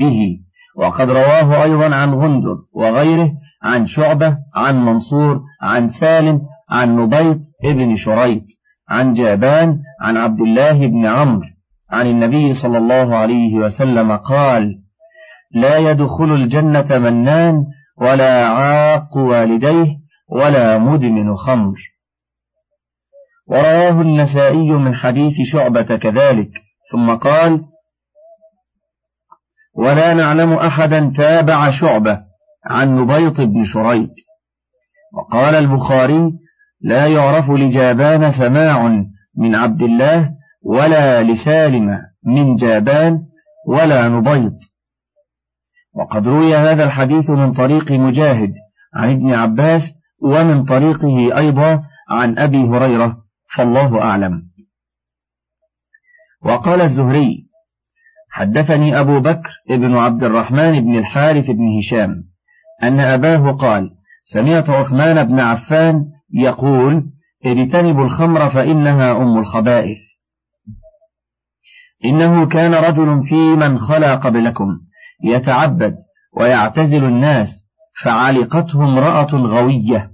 به. 0.00 0.38
وقد 0.76 1.10
رواه 1.10 1.62
أيضا 1.62 1.94
عن 1.94 2.14
غندر 2.14 2.56
وغيره 2.72 3.30
عن 3.62 3.86
شعبة 3.86 4.36
عن 4.54 4.84
منصور 4.84 5.40
عن 5.62 5.88
سالم 5.88 6.40
عن 6.70 6.96
نبيط 6.96 7.38
ابن 7.64 7.96
شريط 7.96 8.44
عن 8.88 9.12
جابان 9.12 9.78
عن 10.00 10.16
عبد 10.16 10.40
الله 10.40 10.86
بن 10.86 11.06
عمرو. 11.06 11.48
عن 11.90 12.06
النبي 12.06 12.54
صلى 12.54 12.78
الله 12.78 13.16
عليه 13.16 13.54
وسلم 13.54 14.16
قال 14.16 14.78
لا 15.54 15.78
يدخل 15.78 16.34
الجنة 16.34 16.98
منان 16.98 17.64
ولا 18.00 18.46
عاق 18.46 19.16
والديه 19.16 19.86
ولا 20.28 20.78
مدمن 20.78 21.36
خمر. 21.36 21.91
ورواه 23.52 24.00
النسائي 24.00 24.72
من 24.72 24.94
حديث 24.94 25.34
شعبة 25.52 25.96
كذلك 25.96 26.50
ثم 26.92 27.14
قال 27.14 27.64
ولا 29.74 30.14
نعلم 30.14 30.52
أحدا 30.52 31.12
تابع 31.16 31.70
شعبة 31.70 32.18
عن 32.66 32.96
نبيط 32.96 33.40
بن 33.40 33.64
شريك. 33.64 34.12
وقال 35.14 35.54
البخاري 35.54 36.32
لا 36.80 37.06
يعرف 37.06 37.50
لجابان 37.50 38.32
سماع 38.32 39.04
من 39.38 39.54
عبد 39.54 39.82
الله 39.82 40.30
ولا 40.64 41.22
لسالم 41.22 41.98
من 42.24 42.56
جابان 42.56 43.18
ولا 43.68 44.08
نبيط. 44.08 44.58
وقد 45.94 46.28
روي 46.28 46.56
هذا 46.56 46.84
الحديث 46.84 47.30
من 47.30 47.52
طريق 47.52 47.92
مجاهد 47.92 48.54
عن 48.94 49.10
ابن 49.10 49.34
عباس 49.34 49.82
ومن 50.22 50.64
طريقه 50.64 51.38
أيضا 51.38 51.82
عن 52.10 52.38
أبي 52.38 52.64
هريرة. 52.64 53.21
فالله 53.56 54.02
أعلم. 54.02 54.42
وقال 56.42 56.80
الزهري 56.80 57.46
حدثني 58.30 59.00
أبو 59.00 59.20
بكر 59.20 59.50
ابن 59.70 59.96
عبد 59.96 60.24
الرحمن 60.24 60.80
بن 60.80 60.98
الحارث 60.98 61.50
بن 61.50 61.78
هشام 61.78 62.24
أن 62.82 63.00
أباه 63.00 63.52
قال 63.52 63.90
سمعت 64.24 64.70
عثمان 64.70 65.24
بن 65.24 65.40
عفان 65.40 66.04
يقول 66.34 67.04
اجتنبوا 67.44 68.04
الخمر 68.04 68.50
فإنها 68.50 69.16
أم 69.16 69.38
الخبائث. 69.38 69.98
إنه 72.04 72.46
كان 72.46 72.74
رجل 72.74 73.26
في 73.28 73.34
من 73.34 73.78
خلا 73.78 74.14
قبلكم 74.14 74.66
يتعبد 75.24 75.96
ويعتزل 76.36 77.04
الناس 77.04 77.48
فعلقته 78.02 78.84
امرأة 78.84 79.34
غوية 79.34 80.10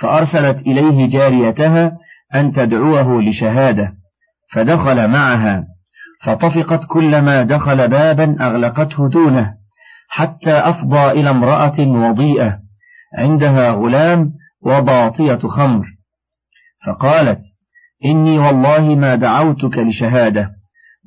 فأرسلت 0.00 0.60
إليه 0.60 1.08
جاريتها 1.08 1.98
أن 2.34 2.52
تدعوه 2.52 3.22
لشهادة. 3.22 3.94
فدخل 4.52 5.08
معها. 5.08 5.64
فطفقت 6.22 6.84
كلما 6.84 7.42
دخل 7.42 7.88
بابا 7.88 8.36
أغلقته 8.40 9.08
دونه. 9.08 9.54
حتى 10.08 10.52
أفضى 10.52 11.10
إلى 11.10 11.30
امرأة 11.30 11.80
وضيئة. 11.80 12.58
عندها 13.18 13.70
غلام 13.70 14.32
وباطية 14.62 15.38
خمر. 15.48 15.86
فقالت 16.86 17.40
إني 18.04 18.38
والله 18.38 18.80
ما 18.80 19.14
دعوتك 19.14 19.78
لشهادة 19.78 20.50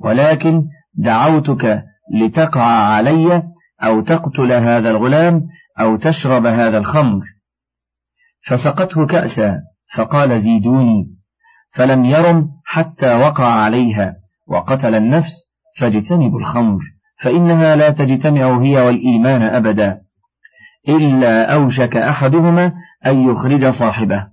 ولكن 0.00 0.62
دعوتك 0.94 1.84
لتقع 2.20 2.62
علي 2.62 3.42
أو 3.82 4.00
تقتل 4.00 4.52
هذا 4.52 4.90
الغلام 4.90 5.42
أو 5.80 5.96
تشرب 5.96 6.46
هذا 6.46 6.78
الخمر. 6.78 7.22
فسقته 8.46 9.06
كأسا. 9.06 9.71
فقال 9.96 10.40
زيدوني 10.40 11.06
فلم 11.70 12.04
يرم 12.04 12.48
حتى 12.64 13.14
وقع 13.14 13.46
عليها 13.46 14.16
وقتل 14.48 14.94
النفس 14.94 15.52
فاجتنبوا 15.78 16.40
الخمر 16.40 16.80
فإنها 17.20 17.76
لا 17.76 17.90
تجتمع 17.90 18.62
هي 18.62 18.80
والإيمان 18.80 19.42
أبدا 19.42 20.00
إلا 20.88 21.54
أوشك 21.54 21.96
أحدهما 21.96 22.72
أن 23.06 23.30
يخرج 23.30 23.70
صاحبه. 23.70 24.26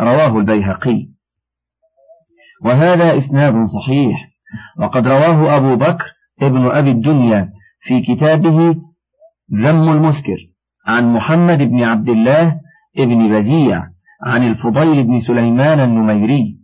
رواه 0.00 0.38
البيهقي. 0.38 1.08
وهذا 2.64 3.18
إسناد 3.18 3.54
صحيح 3.64 4.28
وقد 4.78 5.08
رواه 5.08 5.56
أبو 5.56 5.76
بكر 5.76 6.04
ابن 6.42 6.66
أبي 6.66 6.90
الدنيا 6.90 7.52
في 7.80 8.00
كتابه 8.00 8.74
ذم 9.54 9.88
المسكر 9.88 10.36
عن 10.86 11.14
محمد 11.14 11.58
بن 11.58 11.82
عبد 11.82 12.08
الله 12.08 12.60
ابن 12.98 13.38
بزيع 13.38 13.86
عن 14.22 14.50
الفضيل 14.50 15.04
بن 15.04 15.18
سليمان 15.18 15.80
النميري 15.80 16.58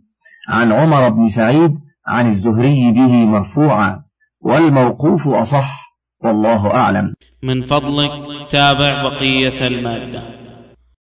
عن 0.49 0.71
عمر 0.71 1.09
بن 1.09 1.29
سعيد 1.29 1.71
عن 2.07 2.29
الزهري 2.29 2.91
به 2.91 3.25
مرفوعا 3.25 3.99
والموقوف 4.41 5.27
أصح 5.27 5.85
والله 6.23 6.73
أعلم. 6.73 7.13
من 7.43 7.61
فضلك 7.61 8.11
تابع 8.51 9.03
بقية 9.03 9.67
المادة. 9.67 10.34